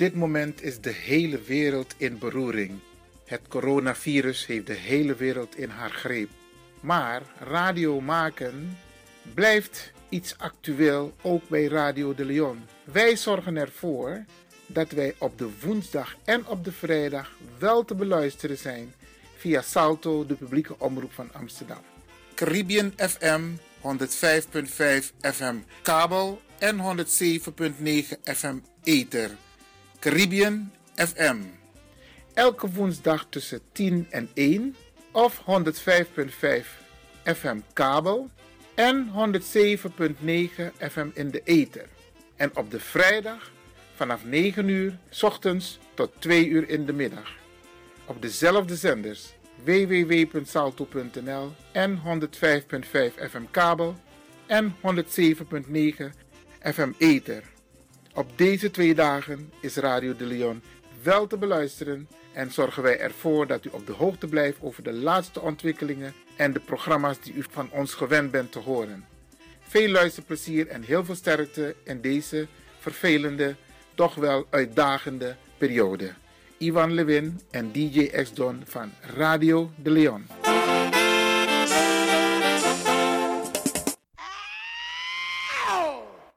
[0.00, 2.78] dit moment is de hele wereld in beroering.
[3.24, 6.28] Het coronavirus heeft de hele wereld in haar greep.
[6.80, 8.78] Maar radio maken
[9.34, 12.62] blijft iets actueel ook bij Radio de Leon.
[12.84, 14.24] Wij zorgen ervoor
[14.66, 18.94] dat wij op de woensdag en op de vrijdag wel te beluisteren zijn
[19.36, 21.82] via Salto, de publieke omroep van Amsterdam.
[22.34, 23.42] Caribbean FM
[23.80, 29.30] 105.5 FM kabel en 107.9 FM ether.
[30.00, 31.36] Caribbean FM.
[32.34, 34.76] Elke woensdag tussen 10 en 1
[35.12, 35.46] of 105.5
[37.24, 38.30] FM kabel
[38.74, 41.88] en 107.9 FM in de ether.
[42.36, 43.52] En op de vrijdag
[43.94, 47.32] vanaf 9 uur s ochtends tot 2 uur in de middag.
[48.04, 49.32] Op dezelfde zenders
[49.64, 52.02] www.salto.nl en 105.5
[53.30, 53.96] FM kabel
[54.46, 54.80] en 107.9
[56.62, 57.42] FM ether.
[58.14, 60.62] Op deze twee dagen is Radio de Leon
[61.02, 64.92] wel te beluisteren en zorgen wij ervoor dat u op de hoogte blijft over de
[64.92, 69.04] laatste ontwikkelingen en de programma's die u van ons gewend bent te horen.
[69.60, 72.46] Veel luisterplezier en heel veel sterkte in deze
[72.78, 73.56] vervelende,
[73.94, 76.12] toch wel uitdagende periode.
[76.58, 80.49] Ivan Levin en DJ X-Don van Radio de Leon.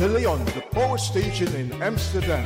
[0.00, 2.42] De Leon, the power station in Amsterdam.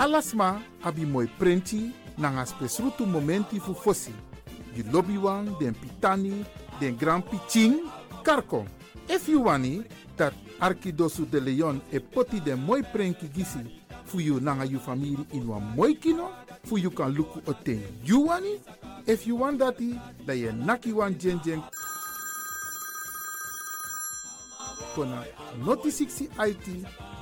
[0.00, 4.12] Alasma abi moi prenti nanga spesrutu momenti fu fosi.
[4.74, 6.44] You lobby wan, den pitani,
[6.80, 7.78] den grand piching,
[8.24, 8.66] karko.
[9.08, 9.84] If you wani,
[10.16, 13.64] dat Arkidosu de Leon e poti den moi prenki gisi
[14.04, 16.28] fu you nanga you family in wan moi kino,
[16.64, 18.58] fu you kan luku oten you wani.
[19.06, 19.96] If you want dati,
[20.26, 21.62] da ye naki wan jen jen
[24.94, 25.24] kona
[25.64, 26.66] noti 60 IT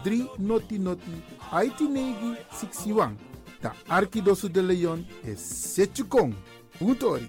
[0.05, 1.23] 3 noti noti
[1.65, 3.17] IT negi 61.
[3.63, 6.35] Da Arkidosu de Leon e Setchukong.
[6.81, 7.29] Utori.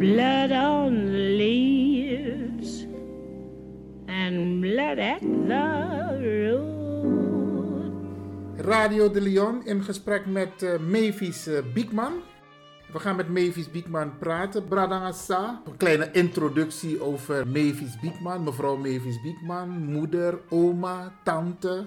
[0.00, 2.86] blood on the leaves
[4.08, 7.92] and blood at the root.
[8.56, 12.12] Radio de Leon in gesprek met eh, Mavis eh, Biekman.
[12.92, 14.64] We gaan met Mavis Biekman praten.
[14.64, 15.62] Bradangasa.
[15.66, 18.44] Een kleine introductie over Mavis Biekman.
[18.44, 21.86] Mevrouw Mavis Biekman, moeder, oma, tante.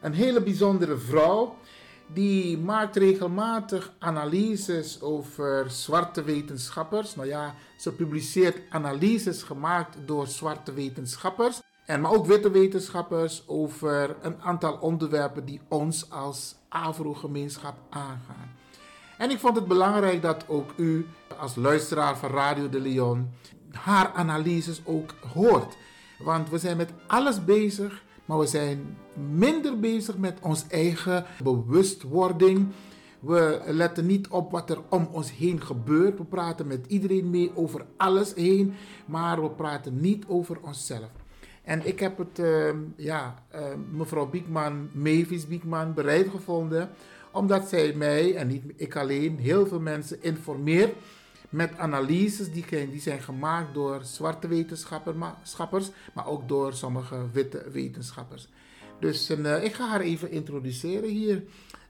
[0.00, 1.56] Een hele bijzondere vrouw.
[2.12, 7.14] Die maakt regelmatig analyses over zwarte wetenschappers.
[7.14, 11.60] Nou ja, ze publiceert analyses gemaakt door zwarte wetenschappers.
[11.86, 18.54] En maar ook witte wetenschappers over een aantal onderwerpen die ons als Afro-gemeenschap aangaan.
[19.18, 21.06] En ik vond het belangrijk dat ook u
[21.38, 23.30] als luisteraar van Radio de Leon
[23.76, 25.76] haar analyses ook hoort.
[26.18, 32.68] Want we zijn met alles bezig, maar we zijn minder bezig met ons eigen bewustwording.
[33.20, 36.18] We letten niet op wat er om ons heen gebeurt.
[36.18, 38.74] We praten met iedereen mee over alles heen,
[39.06, 41.10] maar we praten niet over onszelf.
[41.62, 43.60] En ik heb het, uh, ja, uh,
[43.90, 46.90] mevrouw Biekman, Mavis Biekman, bereid gevonden
[47.36, 50.94] omdat zij mij, en niet ik alleen, heel veel mensen informeert
[51.48, 58.48] met analyses die, die zijn gemaakt door zwarte wetenschappers, maar ook door sommige witte wetenschappers.
[59.00, 61.42] Dus uh, ik ga haar even introduceren hier.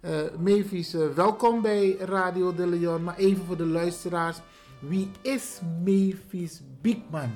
[0.04, 3.04] Uh, Mavis, uh, welkom bij Radio de Leon.
[3.04, 4.40] Maar even voor de luisteraars.
[4.80, 7.30] Wie is Mavis Biekman?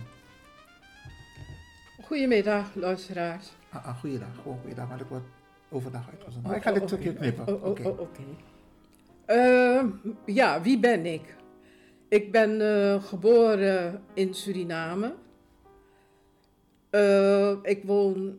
[2.03, 3.53] Goedemiddag, luisteraars.
[3.69, 4.29] Ah, ah, goeiedag.
[4.45, 5.23] Oh, goeiedag, ik word
[5.69, 6.51] overdag uitgezonden.
[6.51, 7.21] Oh, ik ga dit stukje okay.
[7.21, 7.55] knippen.
[7.55, 7.89] Oh, Oké.
[7.89, 8.37] Okay.
[9.27, 9.85] Uh,
[10.25, 11.37] ja, wie ben ik?
[12.09, 15.15] Ik ben uh, geboren in Suriname.
[16.91, 18.39] Uh, ik woon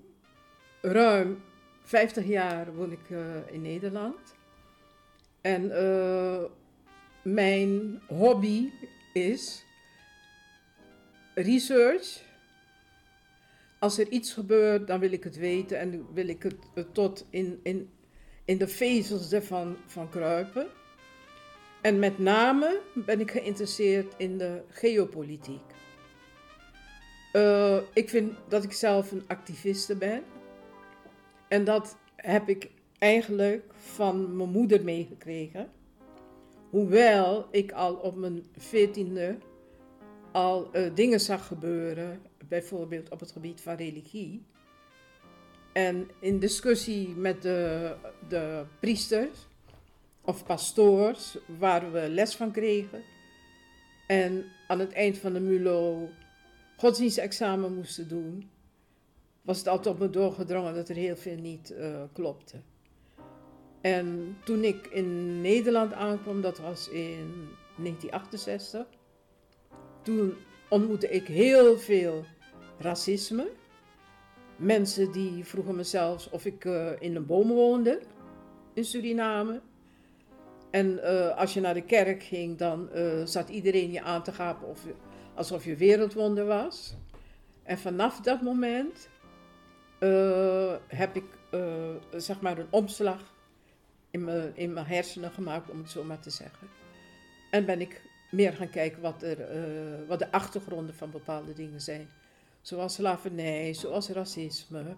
[0.82, 1.44] ruim
[1.84, 3.10] 50 jaar woon ik
[3.52, 4.36] in Nederland.
[5.42, 5.72] En
[7.22, 8.70] mijn hobby
[9.14, 9.66] is
[11.34, 12.30] research
[13.82, 17.60] als er iets gebeurt, dan wil ik het weten en wil ik het, tot in,
[17.64, 17.90] in,
[18.46, 20.68] in de vezels ervan van kruipen.
[21.82, 25.62] En met name ben ik geïnteresseerd in de geopolitiek.
[27.34, 30.24] Uh, ik vind dat ik zelf een activiste ben.
[31.52, 35.70] En dat heb ik eigenlijk van mijn moeder meegekregen.
[36.70, 39.38] Hoewel ik al op mijn veertiende
[40.32, 44.46] al uh, dingen zag gebeuren bijvoorbeeld op het gebied van religie.
[45.74, 47.96] En in discussie met de,
[48.28, 49.48] de priesters
[50.22, 53.04] of pastoors, waar we les van kregen.
[54.08, 56.10] En aan het eind van de MULO
[56.78, 58.51] godsdienstexamen moesten doen,
[59.52, 62.58] was het altijd op me doorgedrongen dat er heel veel niet uh, klopte.
[63.82, 68.86] En toen ik in Nederland aankwam, dat was in 1968,
[70.02, 70.34] toen
[70.70, 72.26] ontmoette ik heel veel
[72.78, 73.48] racisme.
[74.56, 78.02] Mensen die vroegen me zelfs of ik uh, in een boom woonde
[78.74, 79.62] in Suriname.
[80.70, 82.90] En uh, als je naar de kerk ging, dan
[83.26, 84.86] zat iedereen je aan te gapen of,
[85.34, 86.96] alsof je wereldwonder was.
[87.64, 89.10] En vanaf dat moment
[90.88, 91.24] heb ik
[92.18, 93.34] zeg maar een omslag
[94.10, 96.68] in mijn, in mijn hersenen gemaakt, om het zo maar te zeggen.
[97.52, 98.02] En ben ik
[98.32, 99.38] meer gaan kijken wat, er,
[100.08, 102.10] wat de achtergronden van bepaalde dingen zijn
[102.62, 104.96] zoals slavernij, zoals racisme.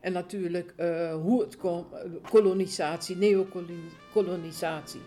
[0.00, 0.74] En natuurlijk
[1.22, 1.86] hoe het komt,
[2.30, 5.00] kolonisatie, neokolonisatie,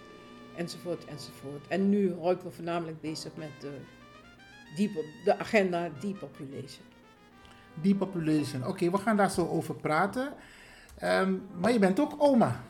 [0.56, 1.68] enzovoort, enzovoort.
[1.68, 3.72] En nu hou ik me voornamelijk bezig met de,
[5.24, 6.86] de agenda depopulation.
[7.82, 10.34] Depopulation, oké, we gaan daar zo over praten.
[11.04, 12.64] Um, maar je bent ook oma.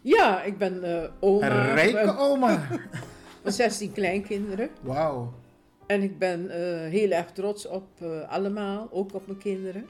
[0.00, 1.46] Ja, ik ben uh, oma.
[1.46, 2.66] Een rijke oma.
[3.42, 4.70] Van 16 kleinkinderen.
[4.80, 5.32] Wauw.
[5.86, 6.52] En ik ben uh,
[6.90, 9.86] heel erg trots op uh, allemaal, ook op mijn kinderen.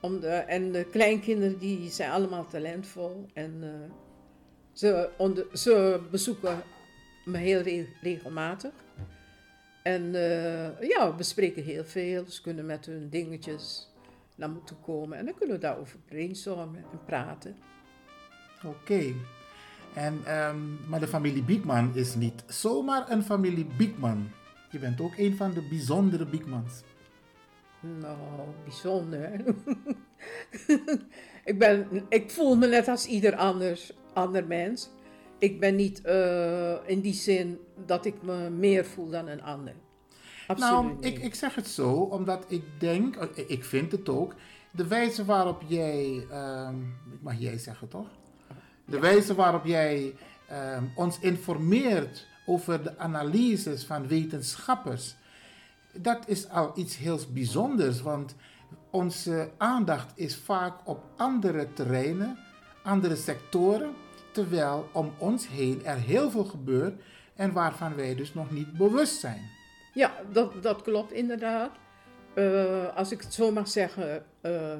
[0.00, 3.26] Om de, en de kleinkinderen die zijn allemaal talentvol.
[3.34, 3.62] En
[4.72, 6.62] ze, onder, ze bezoeken
[7.24, 8.72] me heel re regelmatig.
[9.86, 10.12] En
[10.80, 12.24] ja, we bespreken heel veel.
[12.28, 13.88] Ze kunnen met hun dingetjes
[14.36, 15.18] naar me toe komen.
[15.18, 17.56] En dan kunnen we daarover brainstormen en praten.
[18.56, 18.66] Oké.
[18.66, 19.14] Okay.
[19.94, 24.30] En, um, maar de familie Biekman is niet zomaar een familie Biekman.
[24.70, 26.82] Je bent ook een van de bijzondere bigmans.
[27.80, 28.18] Nou,
[28.64, 29.44] bijzonder.
[31.44, 34.90] ik, ben, ik voel me net als ieder anders, ander mens.
[35.38, 39.74] Ik ben niet uh, in die zin dat ik me meer voel dan een ander.
[40.46, 44.34] Absoluut nou, ik, ik zeg het zo, omdat ik denk, oh, ik vind het ook,
[44.70, 48.06] de wijze waarop jij, um, mag jij zeggen toch?
[48.84, 50.14] De wijze waarop jij
[50.52, 55.16] um, ons informeert over de analyses van wetenschappers.
[55.92, 58.34] Dat is al iets heel bijzonders, want
[58.90, 62.38] onze aandacht is vaak op andere terreinen,
[62.82, 63.94] andere sectoren,
[64.36, 67.02] terwijl om ons heen er heel veel gebeurt
[67.34, 69.50] en waarvan wij dus nog niet bewust zijn.
[69.94, 71.70] Ja, dat, dat klopt inderdaad.
[72.34, 74.74] Eh, als ik het zo mag zeggen, eh,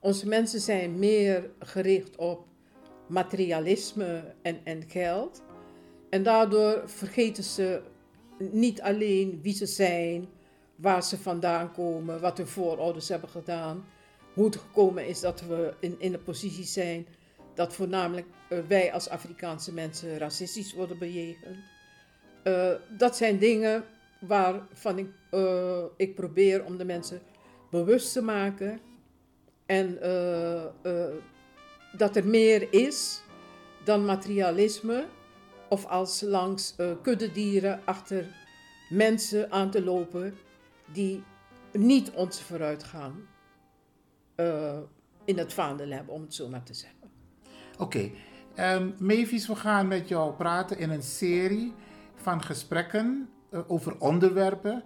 [0.00, 2.46] onze mensen zijn meer gericht op
[3.06, 5.42] materialisme en, en geld.
[6.10, 7.82] En daardoor vergeten ze
[8.38, 10.28] niet alleen wie ze zijn,
[10.76, 13.84] waar ze vandaan komen, wat hun voorouders hebben gedaan,
[14.34, 17.06] hoe het gekomen is dat we in, in de positie zijn
[17.60, 21.56] dat voornamelijk eh, wij als Afrikaanse mensen racistisch worden bejegend.
[22.44, 23.84] Uh, dat zijn dingen
[24.20, 27.20] waarvan ik, uh, ik probeer om de mensen
[27.70, 28.80] bewust te maken.
[29.66, 29.98] En
[31.96, 33.22] dat er meer is
[33.84, 35.06] dan materialisme.
[35.68, 38.26] Of als langs kuddedieren achter
[38.88, 40.34] mensen aan te lopen
[40.92, 41.22] die
[41.72, 43.14] niet onze vooruitgang
[45.24, 46.99] in het vaandel hebben, om het zo maar te zeggen.
[47.80, 48.10] Oké,
[48.54, 48.76] okay.
[48.76, 51.74] um, Mavis, we gaan met jou praten in een serie
[52.16, 54.82] van gesprekken uh, over onderwerpen.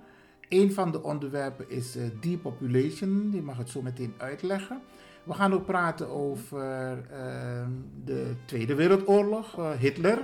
[0.48, 4.80] Een van de onderwerpen is uh, depopulation, die mag het zo meteen uitleggen.
[5.24, 7.66] We gaan ook praten over uh,
[8.04, 10.18] de Tweede Wereldoorlog, uh, Hitler.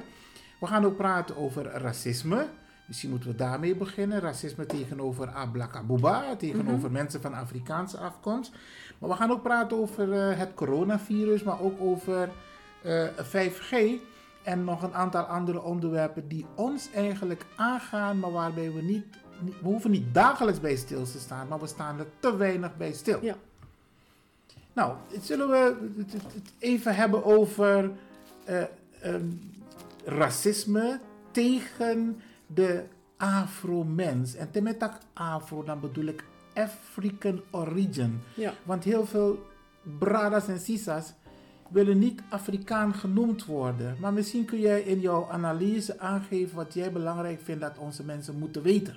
[0.60, 2.46] We gaan ook praten over racisme.
[2.86, 4.20] Misschien moeten we daarmee beginnen.
[4.20, 6.92] Racisme tegenover Ablakabuba, tegenover mm -hmm.
[6.92, 8.52] mensen van Afrikaanse afkomst.
[8.98, 12.30] Maar we gaan ook praten over het coronavirus, maar ook over
[12.82, 13.76] uh, 5G
[14.42, 19.04] en nog een aantal andere onderwerpen die ons eigenlijk aangaan, maar waarbij we niet,
[19.44, 22.92] we hoeven niet dagelijks bij stil te staan, maar we staan er te weinig bij
[22.92, 23.18] stil.
[23.22, 23.34] Ja.
[24.72, 27.90] Nou, zullen we het even hebben over
[28.48, 28.62] uh,
[29.04, 29.40] um,
[30.04, 32.84] racisme tegen de
[33.16, 34.34] Afro-mens.
[34.34, 38.20] En met dat Afro, dan bedoel ik African origin.
[38.34, 38.52] Ja.
[38.62, 39.46] Want heel veel
[39.98, 41.12] bradas en sisas
[41.70, 43.96] willen niet Afrikaan genoemd worden.
[44.00, 48.38] Maar misschien kun jij in jouw analyse aangeven wat jij belangrijk vindt dat onze mensen
[48.38, 48.96] moeten weten.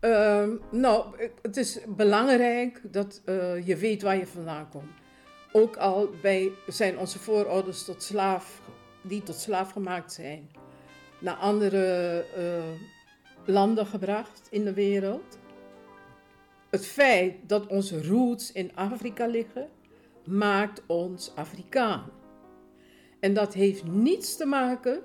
[0.00, 1.06] Uh, nou,
[1.42, 4.92] het is belangrijk dat uh, je weet waar je vandaan komt.
[5.52, 8.62] Ook al bij, zijn onze voorouders tot slaaf,
[9.02, 10.50] die tot slaaf gemaakt zijn,
[11.18, 15.38] naar andere uh, landen gebracht in de wereld.
[16.70, 19.68] Het feit dat onze roots in Afrika liggen,
[20.26, 22.10] maakt ons Afrikaan.
[23.20, 25.02] En dat heeft niets te maken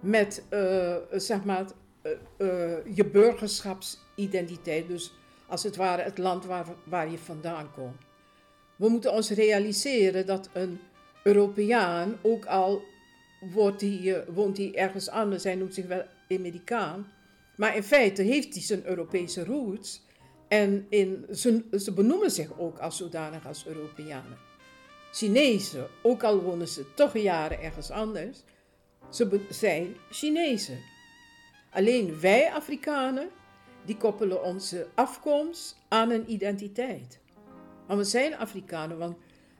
[0.00, 1.64] met uh, zeg maar,
[2.04, 4.88] uh, je burgerschapsidentiteit.
[4.88, 5.12] Dus
[5.46, 7.96] als het ware het land waar, waar je vandaan komt.
[8.76, 10.80] We moeten ons realiseren dat een
[11.22, 12.82] Europeaan, ook al
[13.40, 17.06] wordt die, woont hij ergens anders, hij noemt zich wel Amerikaan.
[17.56, 20.06] Maar in feite heeft hij zijn Europese roots.
[20.48, 24.38] En in, ze, ze benoemen zich ook als zodanig als Europeanen.
[25.12, 28.42] Chinezen, ook al wonen ze toch jaren ergens anders,
[29.10, 30.78] ze zijn Chinezen.
[31.70, 33.28] Alleen wij Afrikanen,
[33.84, 37.20] die koppelen onze afkomst aan een identiteit.
[37.86, 39.16] Maar we zijn Afrikanen, want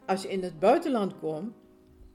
[0.07, 1.54] als je in het buitenland komt,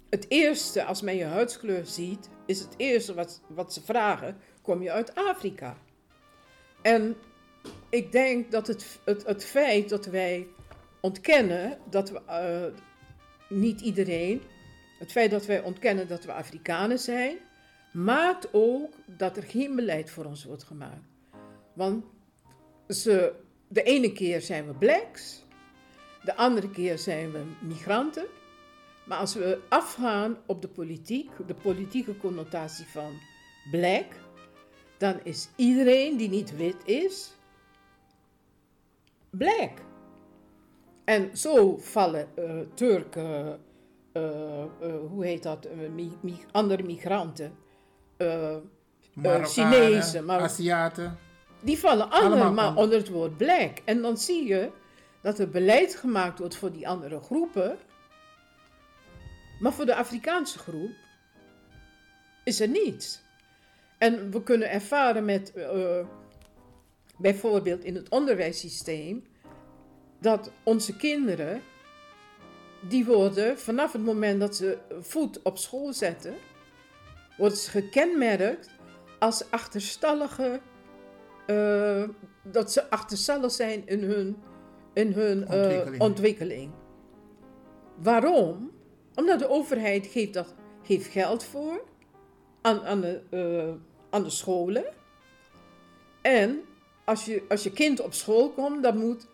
[0.09, 4.81] het eerste, als men je huidskleur ziet, is het eerste wat, wat ze vragen, kom
[4.81, 5.77] je uit Afrika?
[6.81, 7.15] En
[7.89, 10.47] ik denk dat het, het, het feit dat wij
[10.99, 12.79] ontkennen dat we, uh,
[13.59, 14.41] niet iedereen,
[14.99, 17.37] het feit dat wij ontkennen dat we Afrikanen zijn,
[17.91, 21.07] maakt ook dat er geen beleid voor ons wordt gemaakt.
[21.73, 22.05] Want
[22.87, 23.33] ze,
[23.67, 25.43] de ene keer zijn we blacks,
[26.23, 28.25] de andere keer zijn we migranten.
[29.05, 33.11] Maar als we afgaan op de politiek, de politieke connotatie van
[33.71, 34.05] black,
[34.97, 37.33] dan is iedereen die niet wit is,
[39.37, 39.71] black.
[41.05, 43.59] En zo vallen uh, Turken,
[44.13, 44.65] uh, uh,
[45.09, 47.55] hoe heet dat, mi mi andere migranten,
[49.43, 51.17] Chinezen, maar, Aziaten.
[51.61, 53.77] Die vallen allemaal, allemaal onder het woord black.
[53.85, 54.71] En dan zie je
[55.21, 57.77] dat er beleid gemaakt wordt voor die andere groepen.
[59.59, 60.91] Maar voor de Afrikaanse groep
[62.43, 63.21] is er niets.
[63.97, 65.53] En we kunnen ervaren met
[67.17, 69.23] bijvoorbeeld in het onderwijssysteem,
[70.19, 71.61] dat onze kinderen,
[72.89, 76.33] die worden vanaf het moment dat ze voet op school zetten,
[77.37, 78.69] worden ze gekenmerkt
[79.19, 80.59] als achterstallige,
[81.47, 82.03] uh,
[82.43, 84.37] dat ze achterstallig zijn in hun,
[84.93, 86.01] in hun uh, ontwikkeling.
[86.01, 86.71] ontwikkeling.
[87.95, 88.71] Waarom?
[89.15, 90.53] Omdat de overheid geeft, dat,
[90.83, 91.83] geeft geld voor
[92.61, 93.73] aan, aan, de, uh,
[94.09, 94.85] aan de scholen.
[96.21, 96.61] En
[97.05, 99.27] als je, als je kind op school komt, dan moet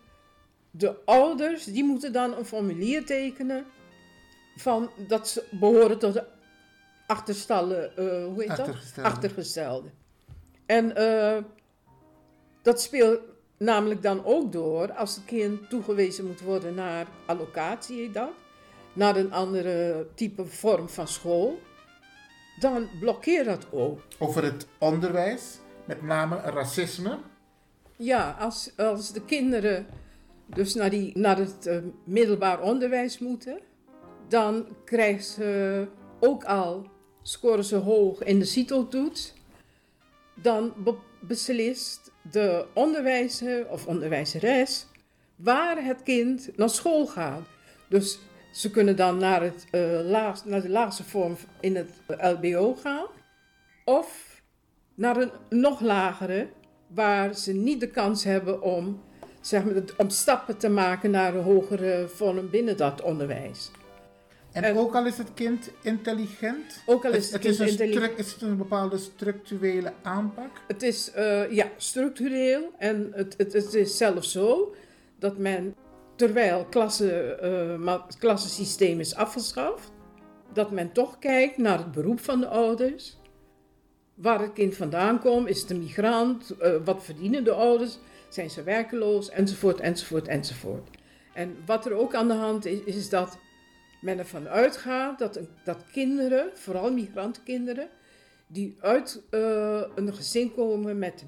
[0.70, 3.66] de ouders, die moeten dan een formulier tekenen
[4.56, 6.24] van dat ze behoren tot de
[7.06, 8.58] achterstallen, eh, hoe heet dat?
[8.58, 9.08] Achtergestelde.
[9.08, 9.88] Achtergestelde.
[10.66, 11.42] En eh,
[12.62, 13.20] dat speelt
[13.56, 18.30] namelijk dan ook door als een kind toegewezen moet worden naar allocatie, dat,
[18.92, 21.58] naar een andere type vorm van school,
[22.58, 24.00] dan blokkeert dat ook.
[24.18, 27.18] Over het onderwijs, met name racisme.
[28.02, 29.86] Ja, als, als de kinderen
[30.46, 33.58] dus naar, die, naar het eh, middelbaar onderwijs moeten,
[34.28, 35.86] dan krijgen ze
[36.20, 36.86] ook al,
[37.22, 39.34] scoren ze hoog in de CITO-toets,
[40.34, 44.86] dan be- beslist de onderwijzer of onderwijzeres
[45.36, 47.46] waar het kind naar school gaat.
[47.88, 48.18] Dus
[48.52, 50.00] ze kunnen dan naar, het, eh,
[50.44, 53.06] naar de laagste vorm in het LBO gaan
[53.84, 54.40] of
[54.94, 56.48] naar een nog lagere
[56.94, 59.00] waar ze niet de kans hebben om,
[59.40, 63.70] zeg maar, om stappen te maken naar een hogere vorm binnen dat onderwijs.
[64.52, 66.82] En, En- ook al is het kind intelligent.
[66.86, 68.04] Ook al is het het is een intelligent.
[68.04, 70.50] stru- is het een bepaalde structurele aanpak.
[70.66, 74.74] Het is eh, ja, structureel en het, het, het is zelfs zo
[75.18, 75.74] dat men,
[76.16, 79.90] terwijl klasse, eh, ma- het klassensysteem is afgeschaft,
[80.52, 83.18] dat men toch kijkt naar het beroep van de ouders.
[84.20, 87.98] Waar het kind vandaan komt, is het een migrant, eh, wat verdienen de ouders,
[88.28, 90.88] zijn ze werkeloos, enzovoort, enzovoort, enzovoort.
[91.34, 93.38] En wat er ook aan de hand is, is dat
[94.00, 97.88] men ervan uitgaat dat, dat kinderen, vooral migrantenkinderen,
[98.46, 101.24] die uit eh, een gezin komen met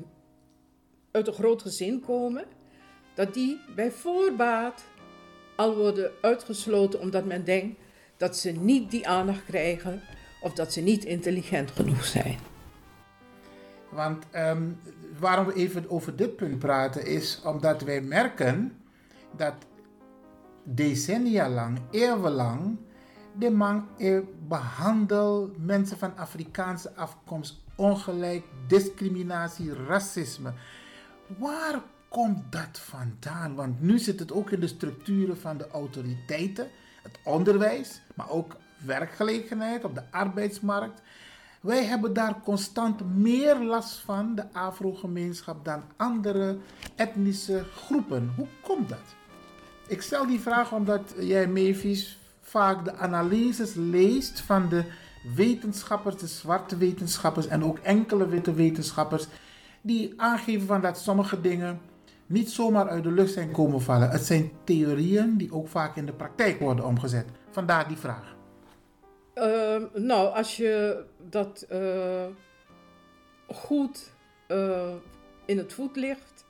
[1.11, 2.45] uit een groot gezin komen,
[3.15, 4.85] dat die bij voorbaat
[5.57, 7.81] al worden uitgesloten omdat men denkt
[8.17, 10.03] dat ze niet die aandacht krijgen
[10.43, 12.52] of dat ze niet intelligent genoeg zijn.
[13.93, 14.71] Want ehm,
[15.19, 18.77] waarom we even over dit punt praten is omdat wij merken
[19.37, 19.55] dat
[20.63, 22.77] decennia lang, eeuwenlang,
[23.39, 24.19] de man eh,
[24.49, 30.53] behandelt mensen van Afrikaanse afkomst ongelijk, discriminatie, racisme.
[31.38, 33.55] Waar komt dat vandaan?
[33.55, 36.69] Want nu zit het ook in de structuren van de autoriteiten,
[37.03, 41.03] het onderwijs, maar ook werkgelegenheid op de arbeidsmarkt.
[41.62, 46.57] Wij hebben daar constant meer last van, de Afro-gemeenschap, dan andere
[46.96, 48.33] etnische groepen.
[48.37, 49.14] Hoe komt dat?
[49.87, 54.85] Ik stel die vraag omdat jij, Mavis, vaak de analyses leest van de
[55.35, 59.27] wetenschappers, de zwarte wetenschappers en ook enkele witte wetenschappers,
[59.81, 61.81] die aangeven van dat sommige dingen
[62.27, 64.11] niet zomaar uit de lucht zijn komen vallen.
[64.11, 67.27] Het zijn theorieën die ook vaak in de praktijk worden omgezet.
[67.51, 68.40] Vandaar die vraag.
[69.35, 72.27] Ehm, nou, als je dat eh,
[73.47, 74.12] goed
[74.47, 74.95] eh,
[75.45, 76.45] in het voetlicht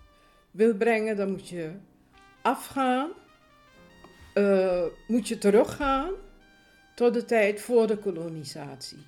[0.51, 1.71] wil brengen, dan moet je
[2.42, 3.11] afgaan,
[4.35, 6.11] eh, moet je teruggaan
[6.95, 9.07] tot de tijd voor de kolonisatie.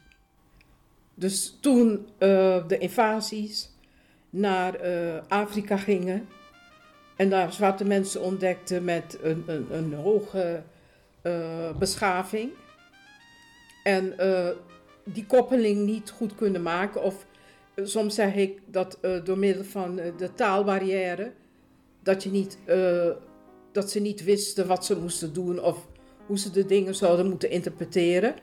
[1.15, 2.09] Dus toen
[2.67, 3.71] de invasies
[4.31, 4.79] naar
[5.29, 6.29] Afrika gingen
[7.17, 10.63] en daar zwarte mensen ontdekten met een, een, een hoge
[11.79, 12.53] beschaving
[13.85, 14.49] en eh,
[15.05, 17.03] die koppeling niet goed kunnen maken.
[17.03, 17.27] Of
[17.75, 21.33] eh, soms zeg ik dat eh, door middel van de taalbarrière,
[22.03, 22.59] dat, je niet,
[23.73, 25.87] dat ze niet wisten wat ze moesten doen of
[26.27, 28.35] hoe ze de dingen zouden moeten interpreteren.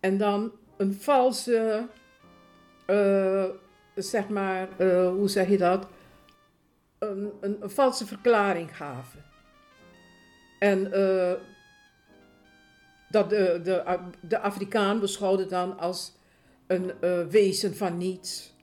[0.00, 1.88] En dan een valse,
[3.94, 4.68] zeg maar,
[5.08, 5.86] hoe zeg je dat?
[6.98, 9.24] Een, een, een valse verklaring gaven.
[10.58, 10.90] En
[13.08, 16.12] dat de, de, de Afrikaan beschouwde dan als
[16.66, 18.54] een eh, wezen van niets,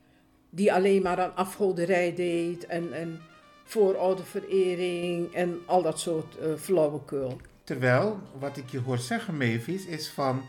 [0.49, 3.21] die alleen maar aan afgoderij deed en, en
[3.63, 7.37] voorouderverering en al dat soort eh flauwekul.
[7.63, 10.41] Terwijl, wat ik je hoor zeggen, Mavis, is van...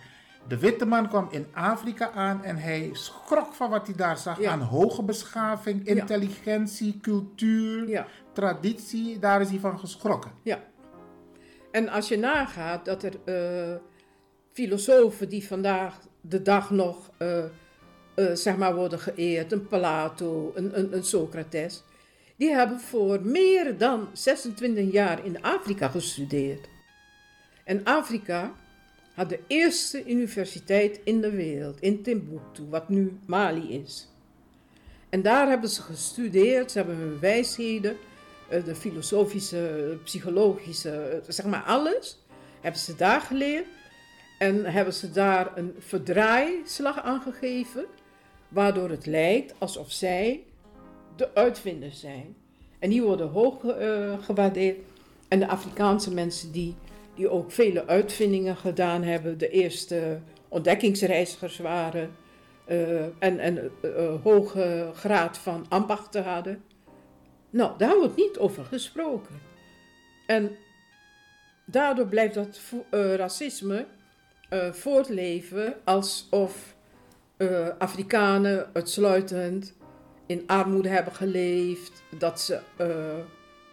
[0.49, 4.41] De witte man kwam in Afrika aan en hij schrok van wat hij daar zag
[4.41, 4.51] Ja.
[4.51, 8.07] aan hoge beschaving, intelligentie, cultuur, Ja.
[8.33, 9.19] traditie.
[9.19, 10.31] Daar is hij van geschrokken.
[10.43, 10.59] Ja.
[11.75, 13.77] En als je nagaat dat er eh,
[14.53, 17.51] filosofen die vandaag de dag nog eh, eh,
[18.35, 21.83] zeg maar worden geëerd, een Plato, een, een, Socrates,
[22.37, 26.69] die hebben voor meer dan 26 jaar in Afrika gestudeerd.
[27.65, 28.53] En Afrika
[29.15, 34.09] had de eerste universiteit in de wereld, in Timbuktu, wat nu Mali is.
[35.09, 37.97] En daar hebben ze gestudeerd, ze hebben hun wijsheden,
[38.49, 42.19] de filosofische, psychologische, eh, zeg maar alles,
[42.61, 43.67] hebben ze daar geleerd.
[44.39, 47.85] En hebben ze daar een verdraaislag aan gegeven,
[48.49, 50.45] waardoor het lijkt alsof zij
[51.17, 52.37] de uitvinders zijn.
[52.79, 54.79] En die worden hoog eh, gewaardeerd.
[55.29, 56.75] En de Afrikaanse mensen die,
[57.15, 62.11] die ook vele uitvindingen gedaan hebben, de eerste ontdekkingsreizigers waren
[62.65, 66.63] eh, en, en een hoge graad van ambachten hadden.
[67.55, 69.41] Nou, daar wordt niet over gesproken.
[70.27, 70.57] En
[71.65, 73.87] daardoor blijft dat eh, racisme
[74.49, 76.75] eh, voortleven alsof
[77.37, 79.75] eh, Afrikanen uitsluitend
[80.27, 82.61] in armoede hebben geleefd, dat ze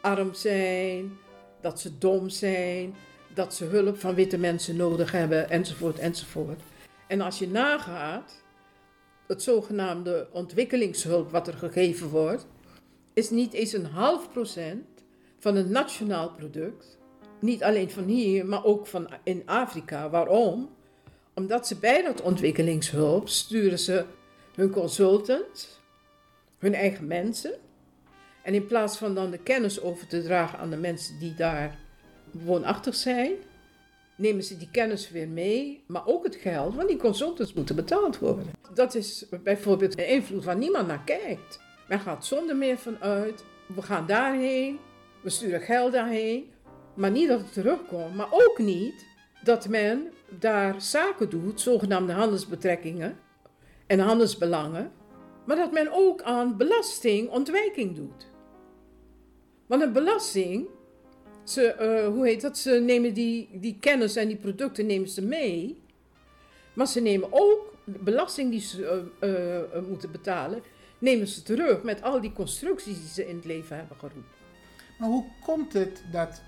[0.02, 1.18] arm zijn,
[1.62, 2.96] dat ze dom zijn,
[3.34, 6.62] dat ze hulp van witte mensen nodig hebben, enzovoort, enzovoort.
[7.08, 8.44] En als je nagaat,
[9.28, 12.48] het zogenaamde ontwikkelingshulp wat er gegeven wordt,
[13.14, 14.86] is niet eens een half procent
[15.40, 16.98] van het nationaal product.
[17.40, 20.10] Niet alleen van hier, maar ook van in Afrika.
[20.10, 20.70] Waarom?
[21.34, 24.06] Omdat ze bij dat ontwikkelingshulp sturen ze
[24.56, 25.80] hun consultants,
[26.58, 27.54] hun eigen mensen.
[28.44, 31.80] En in plaats van dan de kennis over te dragen aan de mensen die daar
[32.32, 33.32] woonachtig zijn,
[34.16, 38.20] nemen ze die kennis weer mee, maar ook het geld, want die consultants moeten betaald
[38.20, 38.46] worden.
[38.74, 41.60] Dat is bijvoorbeeld een invloed waar niemand naar kijkt.
[41.92, 43.44] Men gaat zonder meer vanuit,
[43.76, 44.80] we gaan daarheen,
[45.22, 46.52] we sturen geld daarheen,
[46.94, 49.06] maar niet dat het terugkomt, maar ook niet
[49.44, 53.18] dat men daar zaken doet, zogenaamde handelsbetrekkingen
[53.88, 54.92] en handelsbelangen,
[55.46, 58.28] maar dat men ook aan belastingontwijking doet.
[59.66, 60.68] Want een belasting,
[61.44, 65.22] ze, eh, hoe heet dat, ze nemen die, die kennis en die producten nemen ze
[65.22, 65.82] mee,
[66.74, 70.64] maar ze nemen ook belasting die ze eh, eh, moeten betalen,
[71.02, 74.40] nemen ze terug met al die constructies die ze in het leven hebben geroepen.
[75.00, 76.42] Maar hoe komt het dat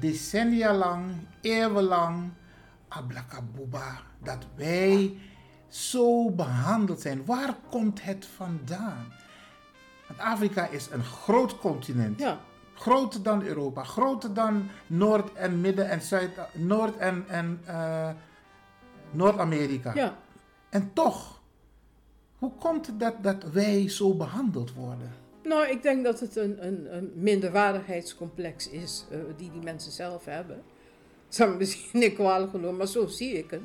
[0.00, 2.30] decennia lang, eeuwenlang,
[2.88, 5.16] ablakabuba, dat wij
[5.68, 7.24] zo behandeld zijn?
[7.24, 9.12] Waar komt het vandaan?
[10.08, 12.18] Want Afrika is een groot continent.
[12.20, 12.40] Ja,
[12.74, 18.10] Groter dan Europa, groter dan Noord- en Midden- en Zuid- Noord- en, en eh,
[19.10, 19.94] Noord-Amerika.
[19.94, 20.16] ja.
[20.68, 21.35] En toch,
[22.38, 25.12] hoe komt het dat, dat wij zo behandeld worden?
[25.42, 30.24] Nou, ik denk dat het een, een, een minderwaardigheidscomplex is eh, die die mensen zelf
[30.24, 30.62] hebben.
[31.26, 33.60] Het zou misschien niet kwalijk genomen, maar zo zie ik het.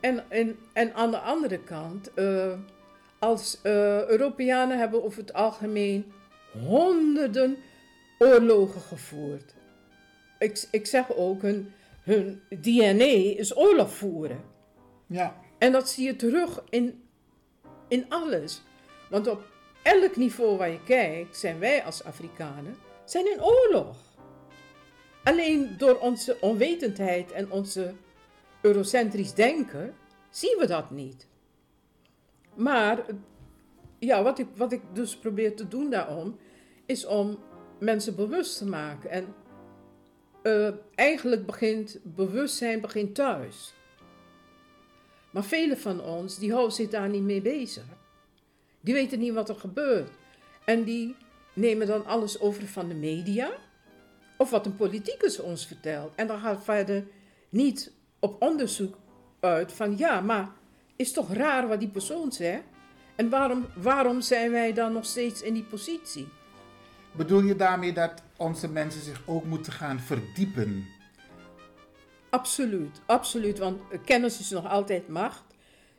[0.00, 2.52] En, en, en aan de andere kant, eh,
[3.18, 6.12] als eh, Europeanen hebben over het algemeen
[6.66, 7.56] honderden
[8.18, 9.54] oorlogen gevoerd.
[10.38, 14.40] Ik, ik zeg ook, hun, hun DNA is oorlog voeren.
[15.06, 17.02] Ja, En dat zie je terug in,
[17.88, 18.62] in alles.
[19.10, 19.42] Want op
[19.82, 23.96] elk niveau waar je kijkt, zijn wij als Afrikanen zijn in oorlog.
[25.24, 27.94] Alleen door onze onwetendheid en onze
[28.60, 29.94] eurocentrisch denken
[30.30, 31.26] zien we dat niet.
[32.54, 33.04] Maar
[33.98, 36.38] ja, wat ik, wat ik dus probeer te doen daarom,
[36.86, 37.38] is om
[37.78, 39.10] mensen bewust te maken.
[39.10, 39.34] En
[40.42, 43.74] eh, eigenlijk begint bewustzijn begint thuis.
[45.30, 47.84] Maar velen van ons, die zich daar niet mee bezig.
[48.80, 50.10] Die weten niet wat er gebeurt.
[50.64, 51.16] En die
[51.52, 53.50] nemen dan alles over van de media.
[54.36, 56.12] Of wat een politicus ons vertelt.
[56.14, 57.06] En dan gaat verder
[57.48, 58.98] niet op onderzoek
[59.40, 60.48] uit van ja, maar
[60.96, 62.62] is toch raar wat die persoon zegt?
[63.16, 66.28] En waarom, waarom zijn wij dan nog steeds in die positie?
[67.16, 70.86] bedoel je daarmee dat onze mensen zich ook moeten gaan verdiepen?
[72.36, 73.58] Absoluut, absoluut.
[73.58, 75.44] Want kennis is nog altijd macht.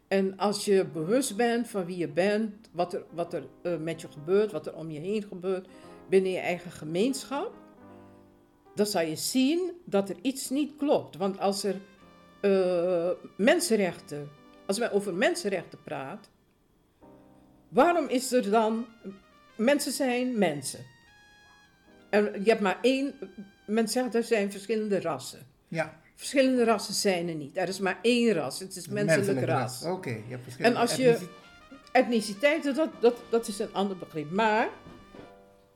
[0.08, 4.02] En als je bewust bent van wie je bent, wat er, wat er eh, met
[4.02, 5.68] je gebeurt, wat er om je heen gebeurt,
[6.10, 7.54] binnen je eigen gemeenschap,
[8.76, 11.18] dan zal je zien dat er iets niet klopt.
[11.18, 11.76] Want als er
[12.42, 14.30] eh, mensenrechten,
[14.66, 16.32] als wij over mensenrechten praten,
[17.70, 18.86] waarom is er dan,
[19.56, 20.86] mensen zijn mensen.
[22.10, 23.14] En je hebt maar één,
[23.66, 25.46] men zegt er zijn verschillende rassen.
[25.68, 27.58] Ja, Verschillende rassen zijn er niet.
[27.58, 28.60] Er is maar één ras.
[28.60, 29.84] Het is menselijk, ras.
[29.84, 31.30] Oké, je hebt verschillende En als je- etnici-
[31.92, 34.32] Etniciteiten, dat, dat, dat is een ander begrip.
[34.32, 34.70] Maar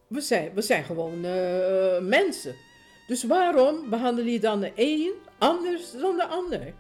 [0.08, 2.56] we zijn, we zijn gewoon eh, mensen.
[3.08, 6.74] Dus waarom behandel je dan de een anders dan de ander?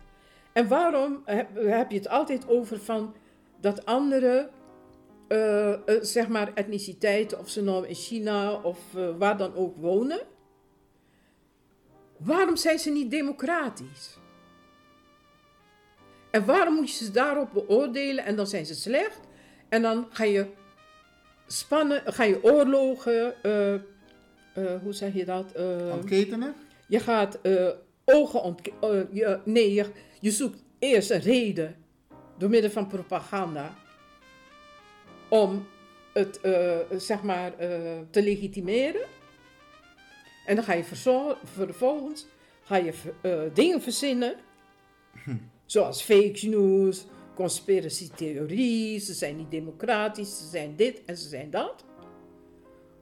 [0.54, 3.16] En waarom heb, heb je het altijd over van
[3.62, 4.50] dat andere,
[5.28, 8.78] eh, eh, zeg maar, etniciteiten, of ze nou in China of
[9.18, 10.20] waar dan ook wonen?
[12.24, 14.18] Waarom zijn ze niet democratisch?
[16.32, 19.20] En waarom moet je ze daarop beoordelen en dan zijn ze slecht?
[19.70, 20.46] En dan ga je
[21.48, 23.82] spannen, ga je oorlogen, eh, eh,
[24.82, 25.52] hoe zeg je dat?
[25.52, 26.56] Eh, ontketenen?
[26.88, 27.40] je gaat
[28.06, 29.08] ogen ontkeren.
[29.12, 29.86] je, nee, je,
[30.20, 31.76] je zoekt eerst een reden
[32.38, 33.74] door middel van propaganda
[35.30, 35.68] om
[36.14, 36.40] het
[36.98, 37.52] zeg maar
[38.10, 39.02] te legitimeren.
[40.46, 40.84] En dan ga je
[41.44, 42.26] vervolgens
[42.64, 44.36] ga je eh, dingen verzinnen
[45.66, 51.50] Zoals fake news, conspiracy theorie, ze zijn niet democratisch, ze zijn dit en ze zijn
[51.50, 51.86] dat.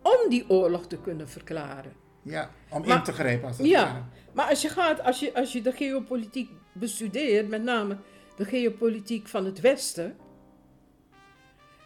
[0.02, 1.94] Om die oorlog te kunnen verklaren.
[2.22, 3.86] Ja, om in te grijpen als het ware.
[3.86, 7.98] Ja, maar als je gaat, als je, als je de geopolitiek bestudeert, met name
[8.36, 10.16] de geopolitiek van het Westen,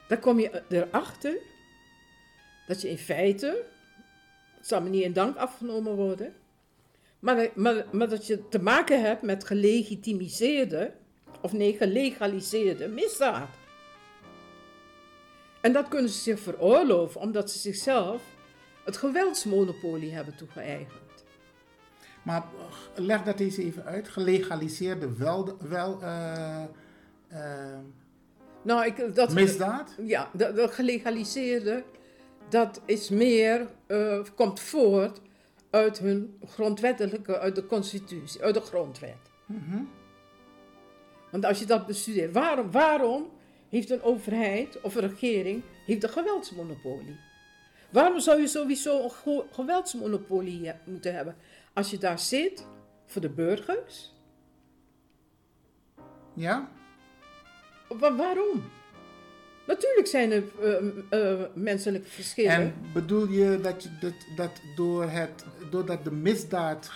[0.07, 1.37] dan kom je erachter
[2.67, 3.65] dat je in feite,
[4.63, 6.33] het zal me niet in dank afgenomen worden,
[7.19, 10.93] maar, maar, maar dat je te maken hebt met gelegitimiseerde,
[11.41, 13.49] of nee, gelegaliseerde misdaad.
[15.61, 18.21] En dat kunnen ze zich veroorloven, omdat ze zichzelf
[18.85, 21.25] het geweldsmonopolie hebben toegeëigend.
[22.21, 22.43] Maar
[22.95, 24.07] leg dat eens even uit.
[24.07, 26.63] Gelegaliseerde wel, wel eh,
[27.27, 27.79] eh,
[28.61, 29.95] Nou, ik, dat, misdaad?
[30.01, 31.83] Ja, de, de gelegaliseerde,
[32.49, 35.21] dat is meer, eh, komt voort
[35.69, 39.17] uit hun grondwettelijke, uit de constitutie, uit de grondwet.
[41.31, 43.29] Want als je dat bestudeert, waarom, waarom
[43.69, 47.17] heeft een overheid of een regering heeft een geweldsmonopolie?
[47.91, 51.35] Waarom zou je sowieso een ge- geweldsmonopolie he- moeten hebben?
[51.73, 52.67] Als je daar zit
[53.05, 54.11] voor de burgers,
[56.35, 56.69] Ja?
[57.89, 58.63] Wa- waarom?
[59.67, 60.43] Natuurlijk zijn er
[61.09, 62.51] eh, menselijke verschillen.
[62.51, 66.91] En bedoel je dat, je dat, dat door het, doordat de misdaad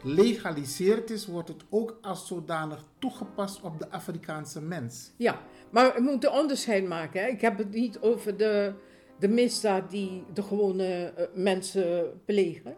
[0.00, 5.10] gelegaliseerd is, wordt het ook als zodanig toegepast op de Afrikaanse mens?
[5.16, 5.40] Ja,
[5.70, 7.22] maar we moeten onderscheid maken.
[7.22, 7.28] Hè.
[7.28, 8.72] Ik heb het niet over de,
[9.18, 12.76] de misdaad die de gewone eh, mensen plegen.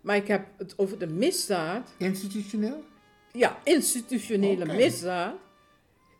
[0.00, 2.84] Maar ik heb het over de misdaad, Institutioneel?
[3.32, 5.34] ja, institutionele misdaad,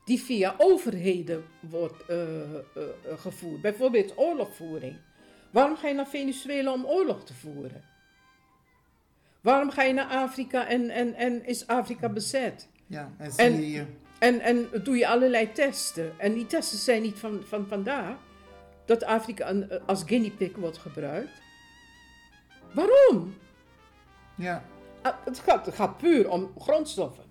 [0.07, 3.61] die via overheden wordt eh, eh, eh, gevoerd.
[3.61, 4.97] Bijvoorbeeld oorlogvoering.
[5.51, 7.85] Waarom ga je naar Venezuela om oorlog te voeren?
[9.41, 12.69] Waarom ga je naar Afrika en, en, en is Afrika bezet?
[12.87, 13.87] Ja, en En- Syrië.
[14.19, 16.13] En, en doe je allerlei testen.
[16.19, 18.17] En die testen zijn niet van, van vandaag
[18.85, 19.55] dat Afrika
[19.87, 21.41] als guinea pig wordt gebruikt.
[22.73, 23.35] Waarom?
[24.37, 24.65] Ja.
[25.03, 27.25] Ah, Het gaat, het gaat puur om grondstoffen.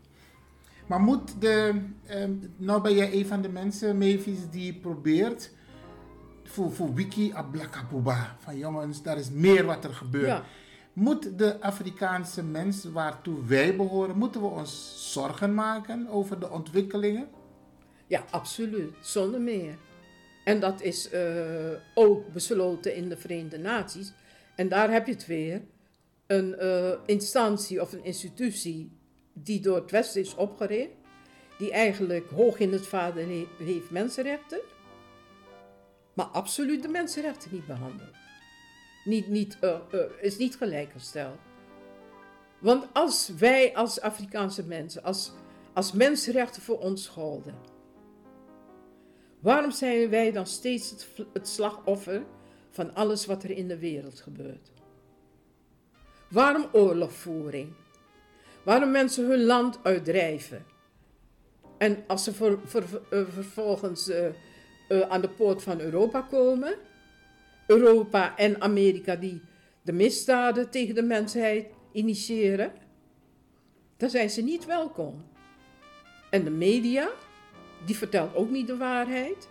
[0.85, 1.81] Maar moet de.
[2.05, 5.51] ehm, nou ben jij een van de mensen, Mavis, die probeert.
[6.43, 8.35] Voor, voor Wiki Ablakapuba.
[8.39, 10.27] Van jongens, daar is meer wat er gebeurt.
[10.27, 10.43] Ja.
[10.93, 17.27] Moet de Afrikaanse mens waartoe wij behoren, moeten we ons zorgen maken over de ontwikkelingen?
[18.07, 18.93] Ja, absoluut.
[19.01, 19.77] Zonder meer.
[20.43, 21.21] En dat is eh,
[21.93, 24.13] ook besloten in de Verenigde Naties.
[24.55, 25.61] En daar heb je het weer.
[26.27, 28.94] Een eh, instantie of een institutie
[29.37, 30.91] die door het Westen is opgericht.
[31.57, 34.59] Die eigenlijk hoog in het he- heeft mensenrechten.
[36.13, 38.15] Maar absoluut de mensenrechten niet behandelt.
[39.03, 41.37] Niet, niet, eh, eh, is niet gelijkgesteld.
[42.59, 45.31] Want als wij als Afrikaanse mensen, als,
[45.73, 47.55] als mensenrechten voor ons golden,
[49.39, 52.23] waarom zijn wij dan steeds het, het slachtoffer
[52.69, 54.71] van alles wat er in de wereld gebeurt?
[56.29, 57.73] Waarom oorlogvoering?
[58.65, 60.65] Waarom mensen hun land uitdrijven?
[61.77, 62.31] En als ze
[63.09, 64.27] eh, vervolgens eh,
[64.87, 66.75] eh, aan de poort van Europa komen,
[67.67, 69.41] Europa en Amerika die
[69.81, 72.71] de misdaden tegen de mensheid initiëren,
[73.97, 75.25] dan zijn ze niet welkom.
[76.29, 77.09] En de media,
[77.85, 79.47] die vertelt ook niet de waarheid.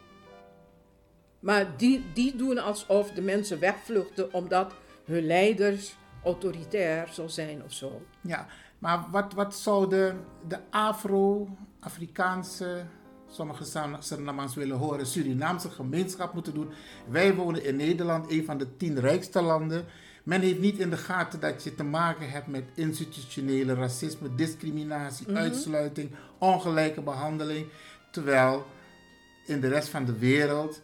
[1.41, 4.75] Maar die, die doen alsof de mensen wegvluchten omdat
[5.05, 8.03] hun leiders autoritair zal zijn of zo.
[8.21, 8.47] Ja,
[8.85, 10.15] maar wat, wat zou de,
[10.71, 12.85] Afro-Afrikaanse,
[13.31, 13.65] sommige
[13.99, 16.71] Surinamers willen horen, Surinaamse gemeenschap moeten doen?
[17.09, 19.85] Wij wonen in Nederland, een van de tien rijkste landen.
[20.23, 25.37] Men heeft niet in de gaten dat je te maken hebt met institutionele racisme, discriminatie,
[25.37, 27.67] uitsluiting, ongelijke behandeling.
[28.11, 28.67] Terwijl
[29.47, 30.83] in de rest van de wereld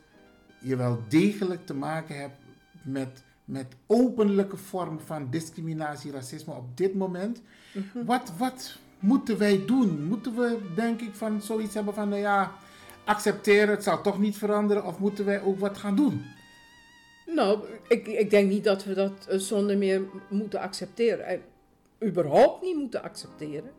[0.61, 2.39] je wel degelijk te maken hebt
[2.83, 7.43] met, met openlijke vormen van discriminatie, racisme op dit moment.
[7.92, 10.04] Wat, wat moeten wij doen?
[10.04, 12.52] Moeten we, denk ik, van zoiets hebben van, nou ja,
[13.04, 16.24] accepteren, het zal toch niet veranderen, of moeten wij ook wat gaan doen?
[17.26, 21.26] Nou, ik, ik denk niet dat we dat eh, zonder meer moeten accepteren.
[21.26, 21.42] En
[22.04, 23.70] überhaupt niet moeten accepteren.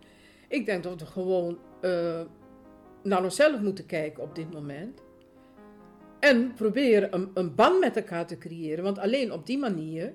[0.48, 2.22] Ik denk dat we gewoon eh,
[3.04, 5.02] naar onszelf moeten kijken op dit moment.
[6.20, 8.84] En proberen een, een band met elkaar te creëren.
[8.84, 10.14] Want alleen op die manier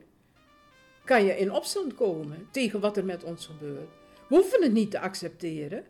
[1.07, 3.88] kan je in opstand komen tegen wat er met ons gebeurt.
[4.29, 5.85] We hoeven het niet te accepteren.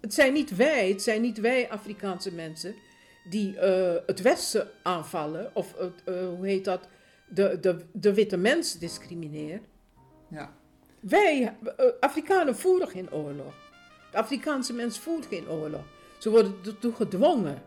[0.00, 2.74] Het zijn niet wij, het zijn niet wij Afrikaanse mensen
[3.24, 6.88] die eh, het Westen aanvallen, of het, eh, hoe heet dat,
[7.28, 9.60] de, de, de witte mens discrimineren.
[10.30, 10.54] Ja.
[11.00, 13.54] Wij, eh, Afrikanen, voeren geen oorlog.
[14.10, 15.84] De Afrikaanse mens voelt geen oorlog.
[16.18, 17.62] Ze worden ertoe gedwongen.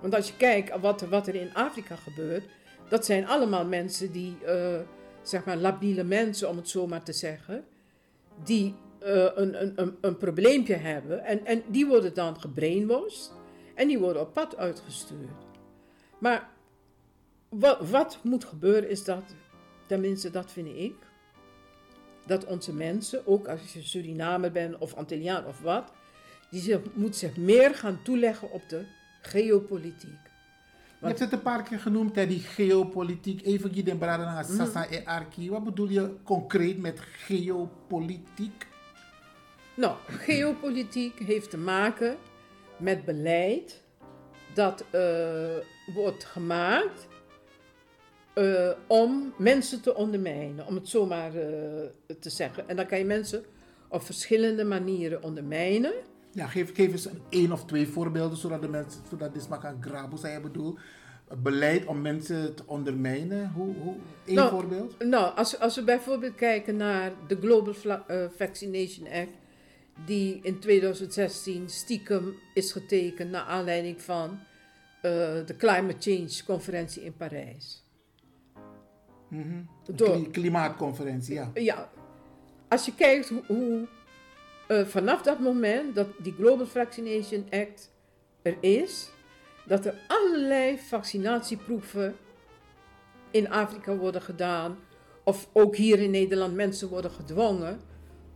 [0.00, 2.44] Want als je kijkt wat, wat er in Afrika gebeurt,
[2.88, 4.36] dat zijn allemaal mensen die,
[5.30, 7.64] zeg maar, labiele mensen, om het zo maar te zeggen,
[8.44, 11.24] die eh, een, een, een, een probleempje hebben.
[11.24, 13.32] En, en die worden dan gebrainwashed
[13.74, 15.44] en die worden op pad uitgestuurd.
[16.18, 16.48] Maar
[17.48, 19.22] wat, wat moet gebeuren is dat,
[19.86, 20.94] tenminste dat vind ik,
[22.26, 25.92] dat onze mensen, ook als je Surinamer bent of Antilliaan of wat,
[26.50, 28.84] die zich, moet zich meer gaan toeleggen op de
[29.22, 30.29] geopolitiek.
[31.00, 33.46] Je hebt het een paar keer genoemd, hè, die geopolitiek.
[33.46, 35.50] Even braden naar Sasa en Arki.
[35.50, 38.66] Wat bedoel je concreet met geopolitiek?
[39.74, 42.16] Nou, geopolitiek heeft te maken
[42.76, 43.82] met beleid
[44.54, 45.56] dat eh,
[45.94, 47.08] wordt gemaakt
[48.34, 51.42] eh, om mensen te ondermijnen, om het zomaar uh,
[52.20, 52.68] te zeggen.
[52.68, 53.44] En dan kan je mensen
[53.88, 55.92] op verschillende manieren ondermijnen.
[56.32, 59.58] Ja, geef, geef eens een één of twee voorbeelden, zodat de mensen, zodat dit maar
[59.58, 60.78] kan graben, zei je bedoel.
[61.42, 65.04] Beleid om mensen te ondermijnen, hoe, hoe één nou, voorbeeld?
[65.04, 69.32] Nou, als, als we bijvoorbeeld kijken naar de Global uh, Vaccination Act,
[70.04, 74.40] die in 2016 stiekem is getekend naar aanleiding van uh,
[75.46, 77.84] de Climate Change conferentie in Parijs.
[79.94, 81.50] Door- kli- klimaatconferentie, ja.
[81.54, 81.90] Ja,
[82.68, 83.86] als je kijkt hoe, hoe
[84.70, 87.90] eh, vanaf dat moment dat die Global Vaccination Act
[88.42, 89.10] er is,
[89.66, 92.16] dat er allerlei vaccinatieproeven
[93.30, 94.78] in Afrika worden gedaan,
[95.24, 97.80] of ook hier in Nederland mensen worden gedwongen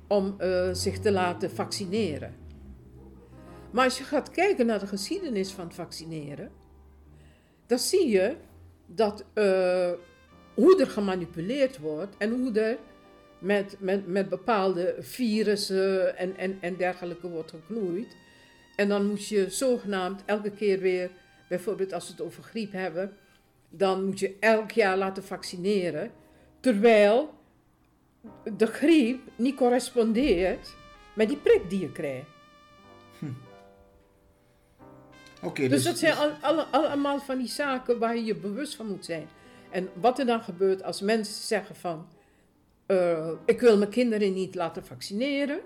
[0.08, 2.34] om eh, zich te laten vaccineren.
[3.70, 6.50] Maar als je gaat kijken naar de geschiedenis van het vaccineren,
[7.66, 8.36] dan zie je
[8.86, 9.90] dat eh,
[10.54, 12.78] hoe er gemanipuleerd wordt en hoe er
[13.44, 18.16] met, met, met bepaalde virussen en, en, en dergelijke wordt geknoeid.
[18.76, 21.10] En dan moet je zogenaamd elke keer weer,
[21.48, 23.16] bijvoorbeeld als we het over griep hebben,
[23.68, 26.10] dan moet je elk jaar laten vaccineren.
[26.60, 27.34] Terwijl
[28.56, 30.74] de griep niet correspondeert
[31.14, 32.26] met die prik die je krijgt.
[35.42, 38.86] Oké, Dus dat zijn al, alle- allemaal van die zaken waar je je bewust van
[38.86, 39.28] moet zijn.
[39.70, 42.06] En wat er dan gebeurt als mensen zeggen van...
[42.86, 45.60] eh, ik wil mijn kinderen niet laten vaccineren.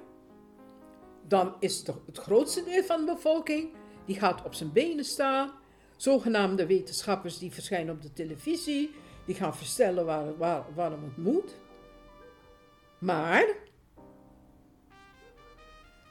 [1.28, 3.70] Dan is toch het grootste deel van de bevolking...
[4.04, 5.52] die gaat op zijn benen staan.
[5.96, 8.90] Zogenaamde wetenschappers die verschijnen op de televisie.
[9.26, 11.54] Die gaan vertellen waar, waar, waarom het moet.
[12.98, 13.46] Maar...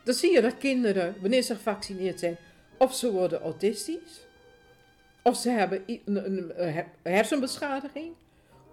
[0.04, 2.38] Dan zie je dat kinderen, wanneer ze gevaccineerd zijn...
[2.78, 4.26] of ze worden autistisch...
[5.24, 8.14] Of ze hebben een, een, een her- hersenbeschadiging.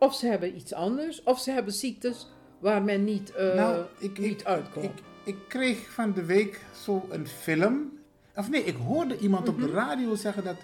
[0.04, 1.22] Of ze hebben iets anders.
[1.22, 4.84] Of ze hebben ziektes waar men niet, eh, nou, ik, niet ik, uitkomt.
[4.84, 7.92] ik, ik kreeg van de week zo een film.
[8.36, 9.74] Of nee, ik hoorde iemand op de Mhm.
[9.74, 10.56] radio zeggen dat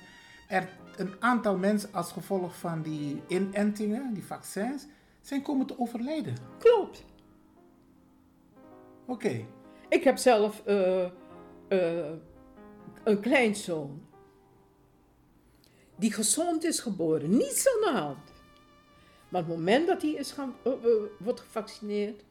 [0.49, 4.87] er een aantal mensen als gevolg van die inentingen, die vaccins,
[5.21, 6.35] zijn komen te overlijden.
[6.59, 7.05] Klopt.
[9.07, 9.45] Oké.
[9.89, 11.05] Ik heb zelf eh,
[11.69, 12.11] eh,
[13.05, 14.03] een kleinzoon.
[15.97, 17.31] Die gezond is geboren.
[17.31, 18.30] Niets aan de hand.
[19.31, 20.79] Maar op het moment dat hij is gaan, eh, eh,
[21.19, 22.25] wordt gevaccineerd,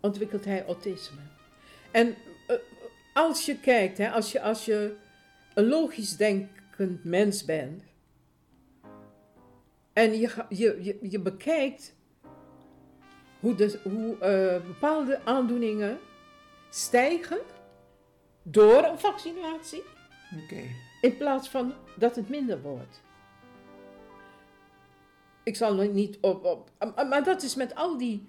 [0.00, 1.20] ontwikkelt hij autisme.
[1.90, 2.16] En
[2.46, 2.56] eh,
[3.14, 4.96] als je kijkt, hè, als, je, als je
[5.54, 7.82] een logisch denkend mens bent,
[9.92, 11.94] en je, je, je, je bekijkt
[13.40, 14.16] hoe, de, hoe
[14.66, 15.98] bepaalde aandoeningen
[16.70, 17.40] stijgen
[18.42, 19.82] door een vaccinatie,
[21.00, 23.02] in plaats van dat het minder wordt.
[25.50, 26.44] Ik zal nog niet op.
[26.44, 28.26] op maar- maar dat is met al die,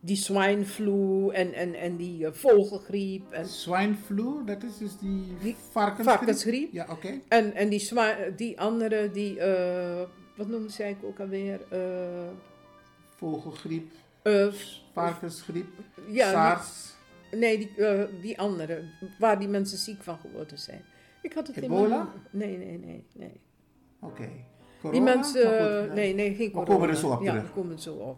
[0.00, 3.32] die swine flu en, en, en die eh, vogelgriep.
[3.32, 6.16] En, Swine flu, dat is dus die, Die varkensgriep.
[6.18, 6.72] varkensgriep.
[6.72, 7.20] Ja, oké.
[7.28, 9.38] En, en die, zwa- die andere, die.
[9.40, 10.02] eh,
[10.36, 11.60] wat noemde zij ik ook alweer?
[11.70, 11.78] Eh,
[13.16, 13.90] Vogelgriep,
[14.22, 14.46] eh,
[14.92, 15.66] varkensgriep,
[16.08, 16.92] ja, SARS,
[17.30, 18.82] Nee, die, eh, die andere,
[19.18, 20.84] waar die mensen ziek van geworden zijn.
[21.22, 21.96] Ik had het in Ebola?
[21.96, 23.40] mijn- Nee, nee, nee, nee.
[24.00, 24.28] oké.
[24.90, 25.14] Corona?
[25.14, 26.72] mensen, goed, eh, nee, nee, geen We corona.
[26.74, 27.46] komen er zo op Ja, terug.
[27.46, 28.16] we komen zo op.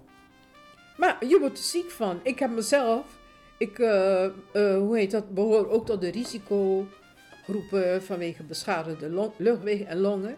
[0.97, 2.21] Maar je wordt er ziek van.
[2.23, 3.19] Ik heb mezelf,
[3.59, 10.37] ik, eh, hoe heet dat, behoor ook tot de risicogroepen vanwege beschadigde luchtwegen en longen.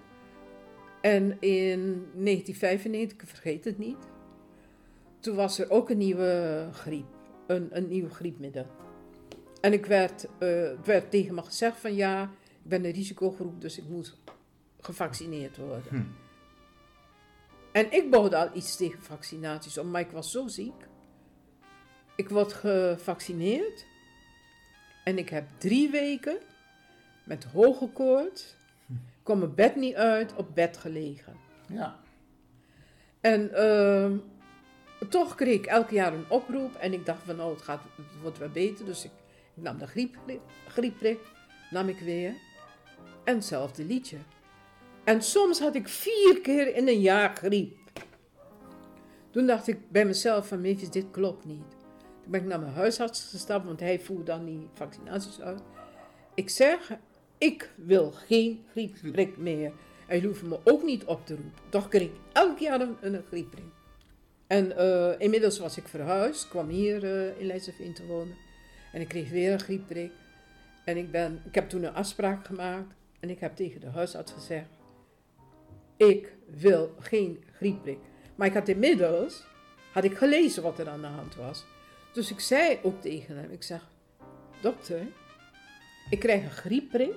[1.01, 3.97] En in 1995, ik vergeet het niet,
[5.21, 7.07] toen was er ook een nieuwe griep,
[7.47, 8.67] een, een nieuw griepmiddel.
[9.61, 10.27] En ik werd,
[10.85, 12.23] werd tegen me gezegd van ja,
[12.63, 14.17] ik ben een risicogroep, dus ik moet
[14.81, 15.89] gevaccineerd worden.
[15.89, 16.03] Hm.
[17.73, 20.87] En ik bouwde al iets tegen vaccinaties om, maar ik was zo ziek.
[22.17, 23.87] Ik word gevaccineerd.
[25.05, 26.39] En ik heb drie weken
[27.25, 28.57] met hoge koorts,
[29.23, 31.37] kon mijn bed niet uit, op bed gelegen.
[31.69, 32.01] Ja.
[33.21, 34.17] En ehm,
[35.09, 38.21] toch kreeg ik elk jaar een oproep en ik dacht van nou, het, gaat, het
[38.23, 38.85] wordt wel beter.
[38.85, 39.11] Dus ik,
[39.55, 40.17] ik nam de griep,
[40.69, 41.19] griepprik,
[41.71, 42.35] nam ik weer.
[43.25, 44.17] En hetzelfde liedje.
[45.09, 47.77] En soms had ik vier keer in een jaar griep.
[49.31, 51.71] Toen dacht ik bij mezelf van, Mavis, dit klopt niet.
[52.23, 55.61] Toen ben ik naar mijn huisarts gestapt, want hij voerde dan die vaccinaties uit.
[56.35, 56.99] Ik zeg,
[57.39, 59.73] ik wil geen griepprik meer.
[60.07, 61.63] En jullie hoeven me ook niet op te roepen.
[61.69, 63.73] Toch kreeg ik elk jaar een, een.
[64.47, 68.37] En eh, inmiddels was ik verhuisd, kwam hier eh, in Leidschendam te wonen.
[68.93, 70.13] En ik kreeg weer een griepprik.
[70.85, 72.95] En ik, ben, ik heb toen een afspraak gemaakt.
[73.21, 74.78] En ik heb tegen de huisarts gezegd,
[75.99, 77.99] ik wil geen griepprik.
[78.35, 79.45] Maar ik had inmiddels,
[79.93, 81.65] had ik gelezen wat er aan de hand was.
[82.13, 83.89] Dus ik zei ook tegen hem, ik zeg,
[84.61, 85.07] dokter,
[86.11, 87.17] ik krijg een griepprik.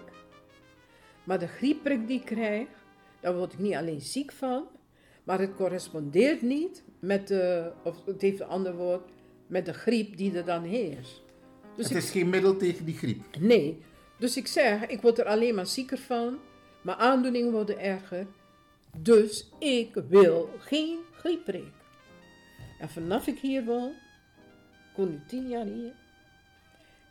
[1.23, 2.67] Maar de griepprik die ik krijg,
[3.19, 4.67] daar word ik niet alleen ziek van,
[5.23, 9.11] maar het correspondeert niet met de, of het heeft een ander woord,
[9.47, 11.21] met de griep die er dan heerst.
[11.75, 13.37] Dus het ik, is geen middel tegen die griep.
[13.39, 13.81] nee,
[14.17, 16.39] dus ik zeg, ik word er alleen maar zieker van,
[16.81, 18.27] mijn aandoeningen worden erger,
[18.97, 21.71] dus ik wil geen griepprik.
[22.79, 23.89] En vanaf ik hier woon,
[24.91, 25.93] ik woon nu tien jaar hier,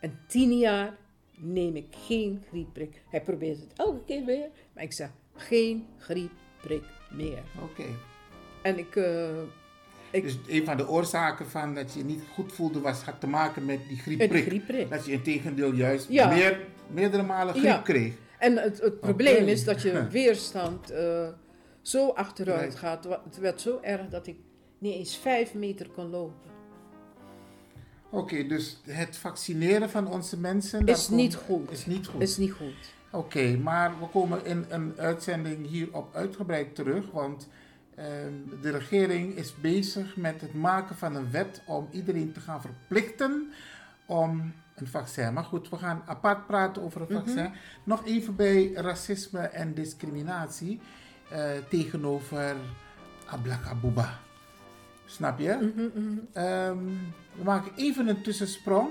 [0.00, 0.96] en tien jaar
[1.36, 3.02] neem ik geen griepprik.
[3.10, 7.42] Hij probeert het elke keer weer, maar ik zeg geen griepprik meer.
[7.62, 7.84] Oké.
[8.62, 9.28] En ik, eh,
[10.10, 13.20] ik Dus een van de oorzaken van dat je je niet goed voelde was, had
[13.20, 14.44] te maken met die griepprik.
[14.46, 14.90] griepprik.
[14.90, 16.28] Dat je in tegendeel juist Ja.
[16.28, 16.60] meer,
[16.90, 17.78] meerdere malen griep Ja.
[17.78, 18.14] kreeg.
[18.38, 21.28] En het, het probleem is dat je weerstand eh,
[21.82, 22.76] zo achteruit Nee.
[22.78, 23.04] gaat.
[23.24, 24.36] Het werd zo erg dat ik
[24.78, 26.50] niet eens vijf meter kon lopen.
[28.10, 30.86] Oké, dus het vaccineren van onze mensen...
[30.86, 31.70] Is komt- niet goed.
[31.70, 32.22] Is niet goed.
[32.22, 32.92] Is niet goed.
[33.12, 37.48] Oké, maar we komen in een uitzending hierop uitgebreid terug, want
[37.94, 42.60] ehm, de regering is bezig met het maken van een wet om iedereen te gaan
[42.60, 43.50] verplichten
[44.06, 45.32] om een vaccin.
[45.32, 47.52] Maar goed, we gaan apart praten over het vaccin.
[47.84, 50.80] Nog even bij racisme en discriminatie
[51.30, 52.56] eh, tegenover
[53.26, 54.20] Ablakabuba.
[55.04, 55.72] Snap je?
[56.32, 56.84] Ehm,
[57.36, 58.88] we maken even een tussensprong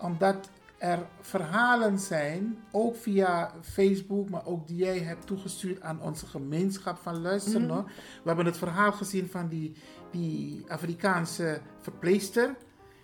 [0.00, 6.26] omdat er verhalen zijn, ook via Facebook, maar ook die jij hebt toegestuurd aan onze
[6.26, 7.84] gemeenschap van luister nog.
[8.22, 9.76] We hebben het verhaal gezien van die,
[10.10, 12.56] die Afrikaanse verpleegster.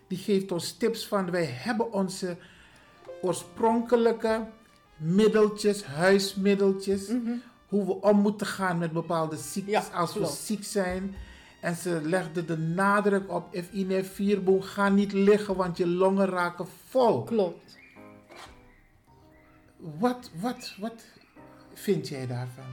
[0.08, 2.36] Die geeft ons tips van wij hebben onze
[3.22, 4.46] oorspronkelijke
[4.96, 7.08] middeltjes, huismiddeltjes.
[7.74, 11.14] Hoe we om moeten gaan met bepaalde ziektes Ja, als we ziek zijn.
[11.60, 15.86] En ze legde de nadruk op, if in een vierboom, ga niet liggen, want je
[15.86, 17.22] longen raken vol.
[17.22, 17.78] Klopt.
[19.76, 21.04] Wat, wat, wat
[21.72, 22.64] vind jij daarvan?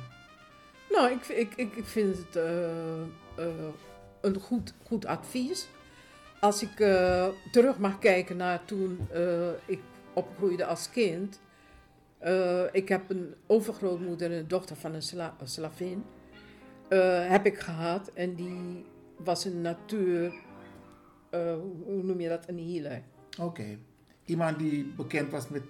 [0.90, 3.48] Nou, ik, ik, ik, ik vind het eh, eh,
[4.22, 5.68] een goed, goed advies.
[6.40, 9.08] Als ik eh, terug mag kijken naar toen
[9.66, 9.80] ik
[10.14, 11.40] opgroeide als kind.
[12.22, 16.04] Eh, ik heb een overgrootmoeder en een dochter van een sla een slavin.
[16.90, 18.12] eh, heb ik gehad.
[18.14, 18.86] En die
[19.18, 20.34] was een natuur...
[21.30, 21.56] eh,
[21.86, 22.48] hoe noem je dat?
[22.48, 23.02] Een healer.
[23.40, 23.78] Oké.
[24.26, 25.64] Iemand die bekend was met,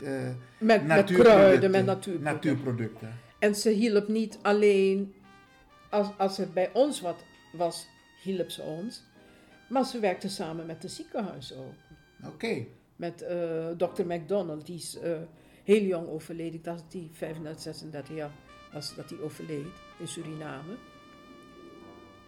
[0.60, 2.22] Met, met kruiden, met natuurproducten.
[2.24, 3.20] natuurproducten.
[3.39, 5.14] En ze hielp niet alleen
[5.89, 7.24] als, als er bij ons wat
[7.54, 7.88] was,
[8.24, 9.04] hielp ze ons.
[9.70, 11.74] Maar ze werkte samen met het ziekenhuis ook.
[12.34, 12.66] Oké.
[12.95, 13.26] Met
[13.78, 14.97] dokter McDonald, die is
[15.64, 16.53] heel jong overleden.
[16.53, 18.32] Ik dacht dat hij 35, 36 jaar
[18.74, 19.66] was dat hij overleed
[19.99, 20.74] in Suriname.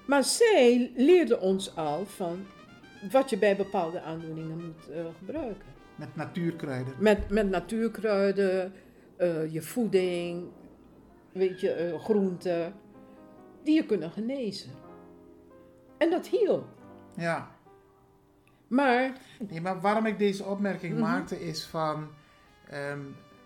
[0.06, 2.46] Maar zij leerde ons al van
[3.12, 5.66] wat je bij bepaalde aandoeningen moet eh, gebruiken.
[5.96, 6.94] Met natuurkruiden.
[7.00, 8.74] Met, met natuurkruiden,
[9.18, 10.48] eh, je voeding,
[11.32, 12.74] weet je, eh, groenten,
[13.64, 14.72] die je kunnen genezen.
[15.98, 16.66] En dat hielp.
[17.16, 17.52] Ja.
[18.68, 19.18] Maar,
[19.50, 21.02] Nee, maar waarom ik deze opmerking Mhm.
[21.02, 22.08] maakte is van...
[22.70, 23.00] ehm,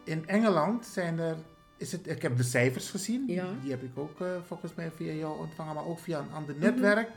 [0.03, 1.35] in Engeland zijn er...
[1.77, 3.23] Is het, ik heb de cijfers gezien.
[3.27, 3.45] Ja.
[3.61, 6.55] Die heb ik ook eh, volgens mij via jou ontvangen, maar ook via een ander
[6.55, 6.63] Mhm.
[6.63, 7.09] netwerk.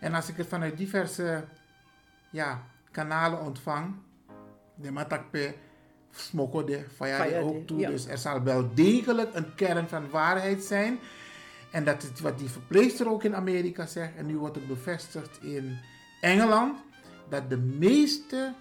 [0.00, 1.44] En als ik het vanuit diverse
[2.30, 3.94] ja, kanalen ontvang...
[4.74, 5.54] De matakpe
[6.10, 7.78] smoko de via Via ook toe.
[7.78, 7.88] ja.
[7.90, 10.98] Dus er zal wel degelijk een kern van waarheid zijn.
[11.70, 14.16] En dat is wat die verpleegster ook in Amerika zegt.
[14.16, 15.78] En nu wordt het bevestigd in
[16.20, 16.78] Engeland.
[17.28, 18.54] Dat de meeste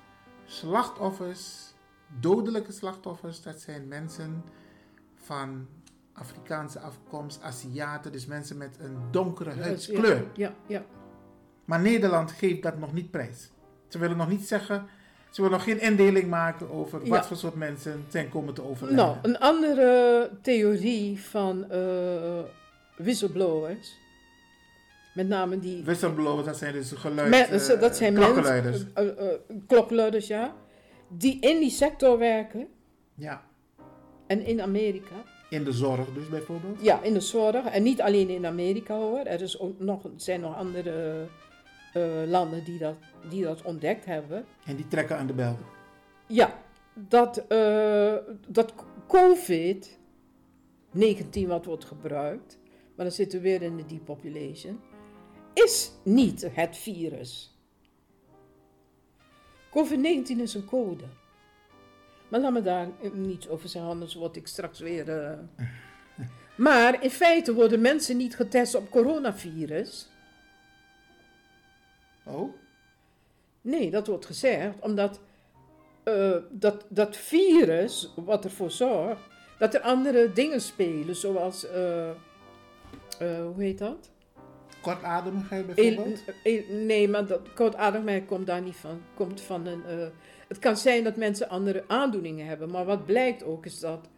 [0.45, 1.73] slachtoffers,
[2.19, 4.43] dodelijke slachtoffers, dat zijn mensen
[5.15, 5.67] van
[6.13, 8.11] Afrikaanse afkomst, Aziaten.
[8.11, 10.23] Dus mensen met een donkere huidskleur.
[10.33, 10.83] Ja, ja.
[11.65, 13.51] Maar Nederland geeft dat nog niet prijs.
[13.87, 14.85] Ze willen nog niet zeggen,
[15.29, 17.09] Zullen we nog geen indeling maken over Ja.
[17.09, 19.05] wat voor soort mensen zijn komen te overlijden?
[19.05, 22.39] Nou, een andere theorie van eh,
[22.97, 23.97] whistleblowers,
[25.13, 28.83] met name die Whistleblowers, dat zijn dus geluid, Men- eh, dat zijn klokkenluiders.
[28.83, 30.55] mensen, eh, eh, klokluiders, ja,
[31.17, 32.67] die in die sector werken
[33.15, 33.43] Ja,
[34.27, 35.23] en in Amerika.
[35.49, 36.81] in de zorg dus bijvoorbeeld.
[36.81, 37.65] Ja, in de zorg.
[37.65, 39.19] En niet alleen in Amerika hoor.
[39.19, 41.27] Er is ook nog, zijn nog andere
[41.93, 42.95] eh, landen die dat,
[43.29, 44.45] die dat ontdekt hebben.
[44.65, 45.57] En die trekken aan de bel.
[46.27, 46.53] Ja,
[46.93, 48.13] dat, eh,
[48.47, 48.73] dat
[49.07, 52.57] COVID-19 wat wordt gebruikt,
[52.95, 54.79] maar dan zitten we weer in de depopulation,
[55.53, 57.54] is niet het virus.
[59.77, 61.03] COVID-19 is een code.
[62.27, 65.09] Maar laat me daar niets over zeggen, anders word ik straks weer...
[65.09, 65.39] eh.
[66.55, 70.09] Maar in feite worden mensen niet getest op coronavirus.
[72.23, 72.53] Oh?
[73.61, 75.19] Nee, dat wordt gezegd omdat
[76.03, 79.21] eh, dat, dat virus, wat ervoor zorgt,
[79.59, 82.09] dat er andere dingen spelen, zoals, eh,
[83.19, 84.11] hoe heet dat?
[84.93, 86.23] Kortademigheid El- bijvoorbeeld?
[86.43, 89.01] el- nee, maar dat kortademigheid komt daar niet van.
[89.13, 90.07] Komt van een, eh,
[90.47, 94.09] het kan zijn dat mensen andere aandoeningen hebben, maar wat blijkt ook is dat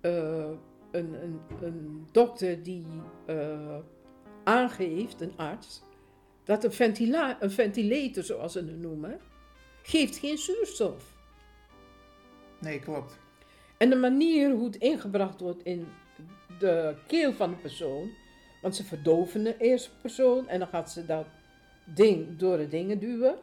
[0.00, 0.48] eh,
[0.90, 2.86] een, een, een dokter die
[3.26, 3.76] eh,
[4.44, 5.82] aangeeft, een arts,
[6.44, 9.20] dat een, ventila- een ventilator, zoals ze het noemen,
[9.82, 11.12] geeft geen zuurstof.
[12.60, 13.18] Nee, klopt.
[13.76, 15.86] En de manier hoe het ingebracht wordt in
[16.58, 18.10] de keel van de persoon,
[18.64, 21.24] want ze verdoven de eerste persoon en dan gaat ze dat
[21.84, 23.34] ding door de dingen duwen,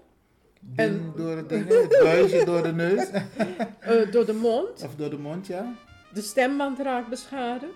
[0.59, 3.09] Ding En- door het ding, het buisje door de neus.
[3.79, 4.83] eh, door de mond.
[4.83, 5.73] of door de mond, ja.
[6.13, 7.71] De stemband raakt beschadigd,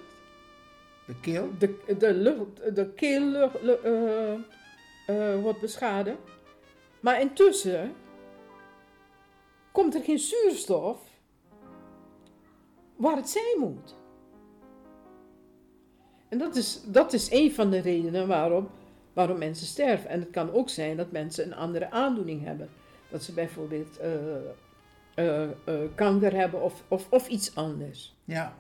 [1.08, 1.50] De keel.
[1.60, 3.34] de, de, lucht, de keel
[5.08, 6.18] eh, wordt beschadigd.
[7.00, 7.94] Maar intussen
[9.72, 11.00] komt er geen zuurstof
[12.96, 13.96] waar het zijn moet.
[16.36, 18.70] En dat is, dat is een van de redenen waarom,
[19.14, 20.10] waarom mensen sterven.
[20.10, 22.70] En het kan ook zijn dat mensen een andere aandoening hebben.
[23.10, 24.36] Dat ze bijvoorbeeld eh,
[25.14, 25.50] eh, eh,
[25.96, 28.16] kanker hebben of, of, of iets anders.
[28.24, 28.56] Ja.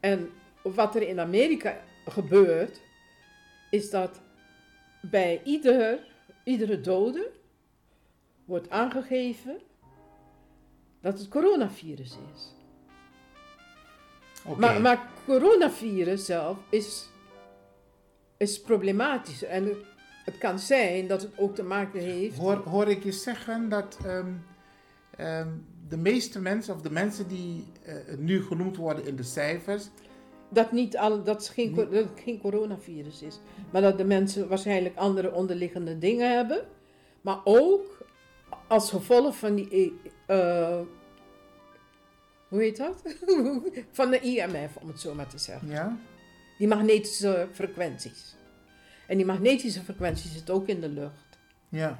[0.00, 0.30] En
[0.62, 2.80] wat er in Amerika gebeurt,
[3.70, 4.20] is dat
[5.00, 5.98] bij ieder,
[6.44, 7.30] iedere dode
[8.44, 9.58] wordt aangegeven
[11.00, 12.54] dat het coronavirus is.
[14.56, 17.08] Maar, maar coronavirus zelf is,
[18.36, 19.44] is problematisch.
[19.44, 19.76] En het,
[20.24, 22.38] het kan zijn dat het ook te maken heeft.
[22.38, 24.32] Hoor, hoor ik je zeggen dat ehm,
[25.16, 25.48] ehm,
[25.88, 29.88] de meeste mensen, of de mensen die eh, nu genoemd worden in de cijfers,
[30.48, 33.40] Dat, niet al, dat, het geen, dat het geen coronavirus is.
[33.70, 36.64] Maar dat de mensen waarschijnlijk andere onderliggende dingen hebben.
[37.20, 38.04] Maar ook
[38.66, 40.00] als gevolg van die.
[40.26, 40.80] eh,
[42.56, 43.02] hoe heet dat?
[43.98, 45.68] van de IMF, om het zo maar te zeggen.
[45.68, 45.96] ja,
[46.58, 48.36] Die magnetische frequenties.
[49.06, 51.38] En die magnetische frequenties zitten ook in de lucht.
[51.68, 51.98] ja.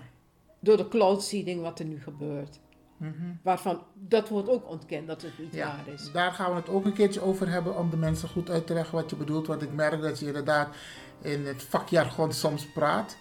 [0.61, 2.59] Door de cloud seeding wat er nu gebeurt.
[2.96, 3.12] mhm.
[3.42, 6.12] Waarvan dat wordt ook ontkend dat het niet Ja, waar is.
[6.12, 8.74] daar gaan we het ook een keertje over hebben om de mensen goed uit te
[8.74, 9.46] leggen wat je bedoelt.
[9.46, 10.68] Want ik merk dat je inderdaad
[11.22, 13.16] in het vakjargon soms praat.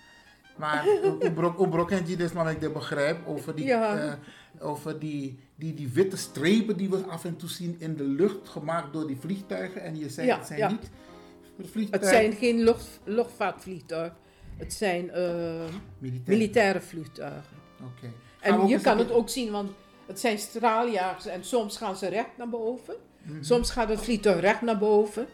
[0.57, 0.85] Maar
[1.57, 3.97] obrok je dus maar ik dit begrijp over die, Ja.
[3.97, 4.13] eh,
[4.61, 8.49] over die, die, die witte strepen die we af en toe zien in de lucht
[8.49, 9.81] gemaakt door die vliegtuigen.
[9.81, 10.69] En je zei Ja, het zijn ja.
[10.69, 10.89] niet
[11.57, 12.09] Het vliegtuigen.
[12.11, 14.17] zijn geen lucht, luchtvaatvliegtuigen.
[14.57, 15.23] Het zijn eh,
[15.99, 16.37] militair.
[16.37, 17.57] militaire vliegtuigen.
[17.83, 18.11] Oké.
[18.39, 19.71] En je kan het ook zien, want
[20.05, 22.95] het zijn straaljagers en soms gaan ze recht naar boven.
[23.21, 23.43] Mhm.
[23.43, 25.27] Soms gaat het vliegtuig recht naar boven.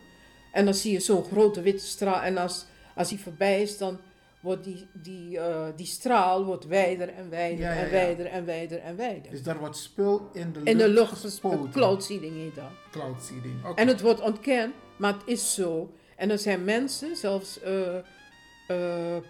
[0.51, 2.21] En dan zie je zo'n grote witte straal.
[2.21, 2.65] En als,
[2.95, 3.99] als die voorbij is, dan
[4.41, 8.45] wordt die, die, eh, die straal wordt wijder en wijder Ja, ja, en wijder en
[8.45, 9.31] wijder en wijder.
[9.31, 11.71] Dus daar wordt spul in de lucht In de lucht gespoten.
[11.71, 12.71] Cloud seeding heet dat.
[12.91, 13.65] Cloud seeding.
[13.65, 13.81] Oké.
[13.81, 15.93] En het wordt ontkend, maar het is zo.
[16.15, 17.97] En er zijn mensen, zelfs eh,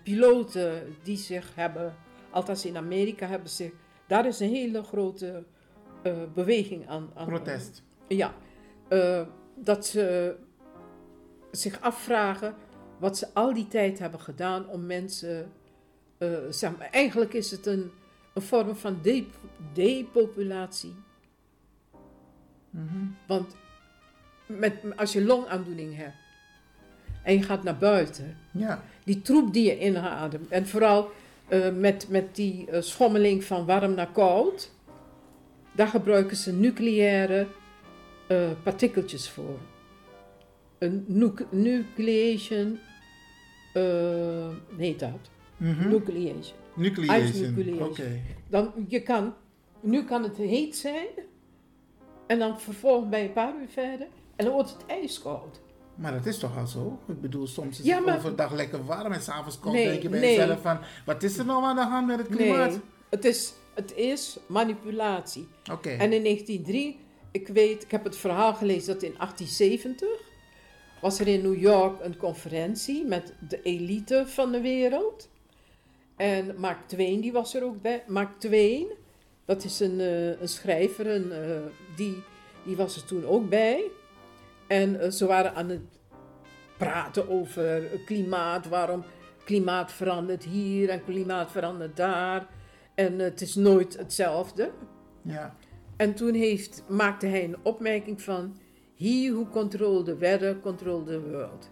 [0.04, 1.96] piloten, die zich hebben,
[2.30, 3.72] althans in Amerika hebben zich,
[4.08, 5.44] daar is een hele grote
[6.34, 7.12] beweging aan.
[7.14, 7.84] aan Protest.
[8.08, 8.34] ja,
[9.56, 10.36] dat ze
[11.52, 12.56] zich afvragen
[13.02, 15.52] wat ze al die tijd hebben gedaan om mensen.
[16.18, 17.92] eh, zeg maar, eigenlijk is het een,
[18.34, 19.26] een vorm van de,
[19.74, 20.96] depopulatie.
[22.70, 23.06] Mhm.
[23.28, 23.56] Want
[24.46, 26.16] met, als je longaandoening hebt
[27.24, 28.84] en je gaat naar buiten, Ja.
[29.04, 31.12] die troep die je inademt, en vooral
[31.48, 34.72] eh, met, met die eh, schommeling van warm naar koud,
[35.76, 37.48] daar gebruiken ze nucleaire
[38.64, 39.58] partikeltjes voor.
[40.78, 42.80] Een nuc- nucleation,
[44.78, 45.30] heet dat.
[45.58, 45.88] Mhm.
[45.90, 46.58] Nucleation.
[48.50, 49.34] Dan, je kan
[49.82, 51.08] Nu kan het heet zijn.
[52.28, 54.08] En dan vervolgens bij een paar uur verder.
[54.36, 55.62] En dan wordt het ijskoud.
[55.96, 57.00] Maar dat is toch al zo?
[57.08, 59.74] Ik bedoel, soms is Ja, het maar- overdag lekker warm en s'avonds koud.
[59.74, 60.36] Nee, denk je bij nee.
[60.38, 62.70] jezelf van, wat is er nou aan de hand met het klimaat?
[62.70, 65.48] Nee, het is, het is manipulatie.
[65.72, 65.90] Oké.
[65.90, 67.00] En in 1903,
[67.32, 70.08] ik weet, ik heb het verhaal gelezen dat in 1870
[71.02, 75.30] was er in New York een conferentie met de elite van de wereld.
[76.16, 78.04] En Mark Twain, die was er ook bij.
[78.08, 78.86] Mark Twain,
[79.46, 81.60] dat is een, eh, een schrijver, een, eh,
[81.96, 82.24] die,
[82.64, 83.84] die was er toen ook bij.
[84.68, 86.00] En eh, ze waren aan het
[86.78, 89.04] praten over klimaat, waarom
[89.44, 92.48] klimaat verandert hier en klimaat verandert daar.
[92.96, 94.72] En het is nooit hetzelfde.
[95.22, 95.56] Ja.
[95.98, 98.58] En toen heeft, maakte hij een opmerking van...
[99.02, 101.70] He who control the weather, control the world.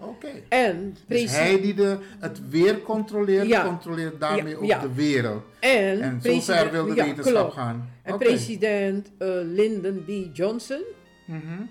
[0.00, 0.28] Oké.
[0.48, 3.64] En, Dus hij die de, het weer controleert, Ja.
[3.66, 4.78] controleert daarmee Ja, ook ja.
[4.80, 5.42] de wereld.
[5.60, 7.52] en, En president- zover wil de ja, wetenschap klopt.
[7.54, 7.90] gaan.
[8.02, 10.36] En president eh, Lyndon B.
[10.36, 10.82] Johnson,
[11.26, 11.62] Mhm.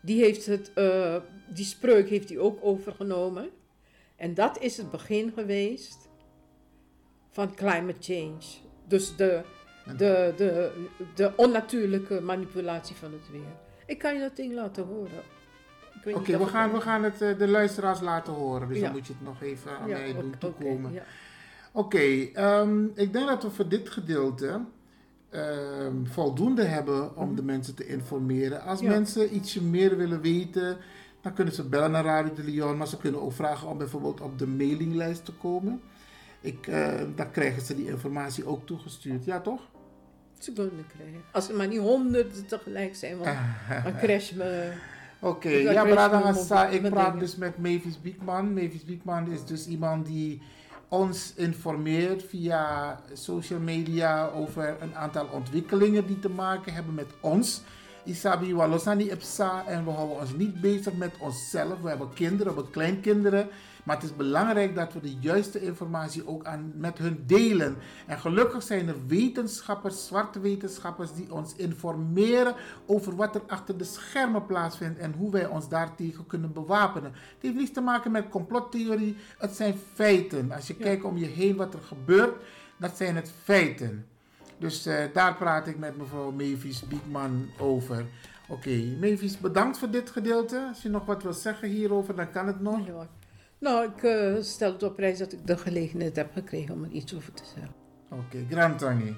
[0.00, 1.16] die, heeft het, eh,
[1.54, 3.48] die spreuk heeft hij ook overgenomen.
[4.16, 6.08] En dat is het begin geweest
[7.30, 8.42] van climate change.
[8.88, 9.40] Dus de,
[9.96, 10.70] de, de,
[11.14, 13.56] de onnatuurlijke manipulatie van het weer.
[13.86, 15.22] Ik kan je dat ding laten horen.
[16.14, 18.68] Oké, we gaan, we gaan het eh, de luisteraars laten horen.
[18.68, 18.82] Dus Ja.
[18.84, 20.92] dan moet je het nog even aan Ja, mij doen oké, toekomen.
[20.92, 21.02] ja.
[21.72, 21.98] Oké,
[22.32, 24.60] ehm, ik denk dat we voor dit gedeelte
[25.30, 28.62] ehm, voldoende hebben om de mensen te informeren.
[28.62, 30.76] Als mensen ietsje meer willen weten,
[31.20, 34.20] dan kunnen ze bellen naar Radio de Leon, maar ze kunnen ook vragen om bijvoorbeeld
[34.20, 35.80] op de mailinglijst te komen.
[36.40, 39.60] Ik, eh, dan krijgen ze die informatie ook toegestuurd, ja toch?
[40.38, 41.20] Ze kunnen krijgen.
[41.32, 43.36] Als er maar niet honderden tegelijk zijn, want
[43.84, 44.72] dan crash me.
[45.20, 47.18] Oké, Ik ja, crash Brada mijn Hassa, mobiel- ik praat dingen.
[47.18, 48.52] dus met Mavis Biekman.
[48.54, 50.42] Mavis Biekman is dus iemand die
[50.88, 57.62] ons informeert via social media over een aantal ontwikkelingen die te maken hebben met ons.
[58.04, 61.80] Isabi Walosani Epsa en we houden ons niet bezig met onszelf.
[61.80, 63.48] We hebben kinderen, we hebben kleinkinderen.
[63.84, 67.76] Maar het is belangrijk dat we de juiste informatie ook aan, met hun delen.
[68.06, 72.54] En gelukkig zijn er wetenschappers, zwarte wetenschappers, die ons informeren
[72.86, 77.12] over wat er achter de schermen plaatsvindt en hoe wij ons daartegen kunnen bewapenen.
[77.12, 80.52] Het heeft niets te maken met complottheorie, het zijn feiten.
[80.52, 82.42] Als je kijkt om je heen wat er gebeurt,
[82.76, 84.06] dat zijn het feiten.
[84.58, 88.06] Dus eh, daar praat ik met mevrouw Mavis Biekman over.
[88.48, 90.66] Oké, Mavis, bedankt voor dit gedeelte.
[90.68, 92.86] Als je nog wat wil zeggen hierover, dan kan het nog.
[92.86, 93.08] Ja.
[93.58, 96.90] Nou, ik eh, stel het op prijs dat ik de gelegenheid heb gekregen om er
[96.90, 97.74] iets over te zeggen.
[98.10, 99.16] Oké, grand tangi.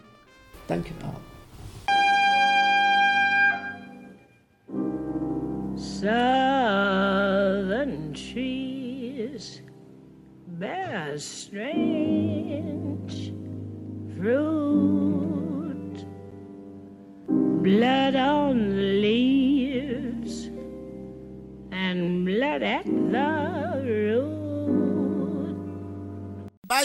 [0.67, 1.15] Dankjewel.
[5.75, 6.53] Southern
[8.13, 9.63] trees
[10.59, 13.09] bear strange
[14.21, 16.05] fruit,
[17.63, 20.51] blood on the leaves
[21.73, 24.37] and blood at the root.
[26.69, 26.83] My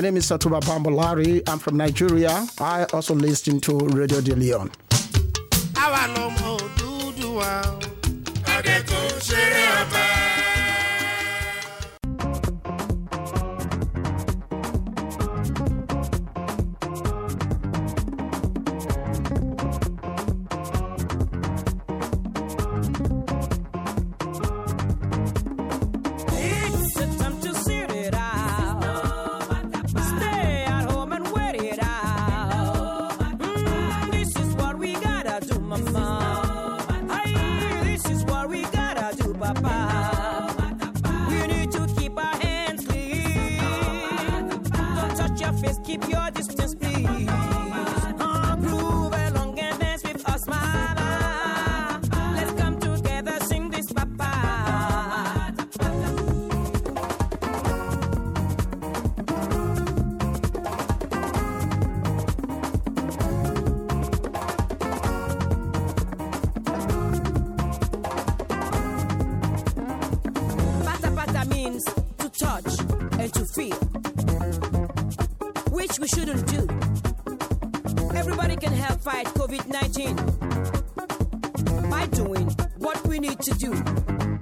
[0.00, 1.42] name is Satuba Bambolari.
[1.48, 2.46] I'm from Nigeria.
[2.60, 4.70] I also listen to Radio De Leon.
[82.10, 82.46] Doing
[82.78, 84.37] what we need to do.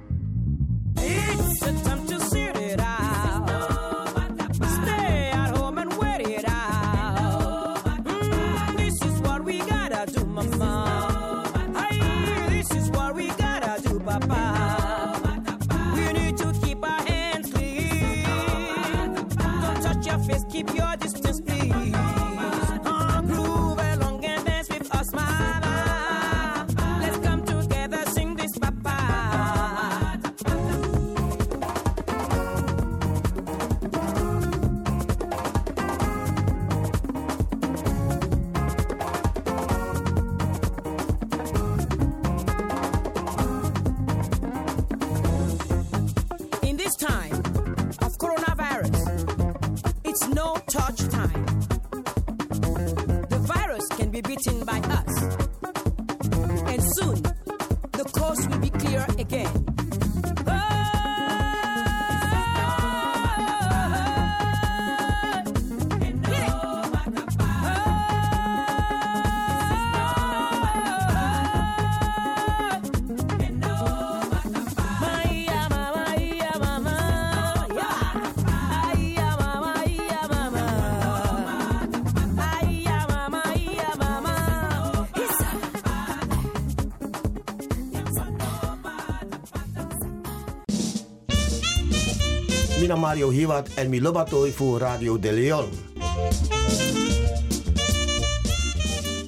[92.97, 95.69] Mario Hiwat en Milobato voor Radio De Leon.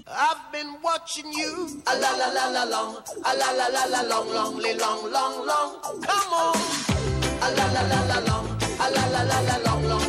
[0.07, 1.83] I've been watching you.
[1.85, 2.97] A la la la la long.
[3.23, 5.71] A la la la la long long long long long.
[5.83, 6.57] Come on.
[7.41, 8.49] A la la la la long.
[8.79, 10.08] A la la la la long long.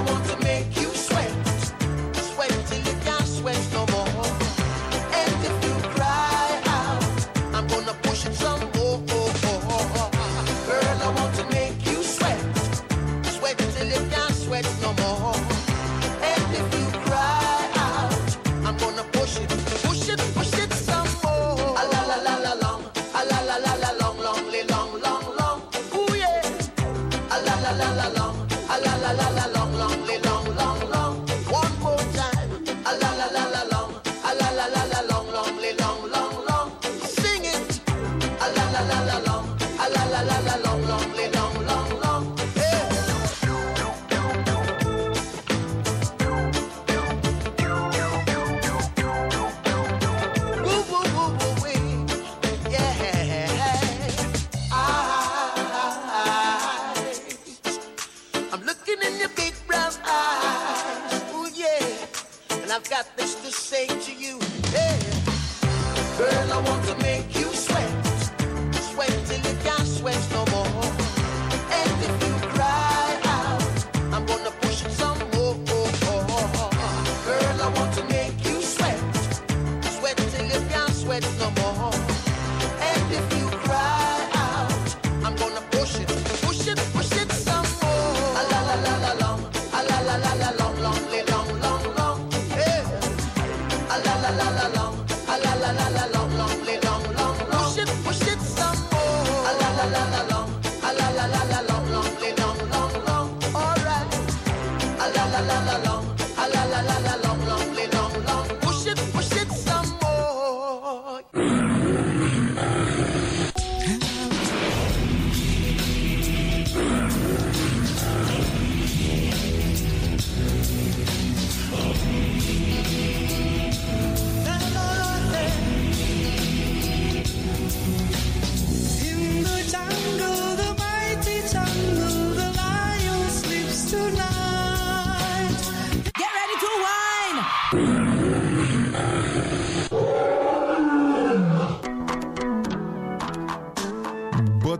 [0.00, 0.39] I want to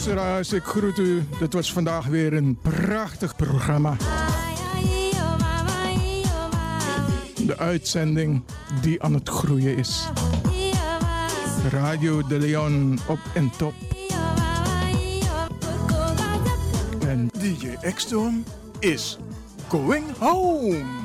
[0.00, 1.24] Luisteraars, ik groet u.
[1.38, 3.96] Dit was vandaag weer een prachtig programma.
[7.46, 8.42] De uitzending
[8.80, 10.08] die aan het groeien is.
[11.70, 13.74] Radio de Leon op en top.
[17.06, 18.44] En DJ X-Don
[18.78, 19.18] is
[19.68, 20.99] going home.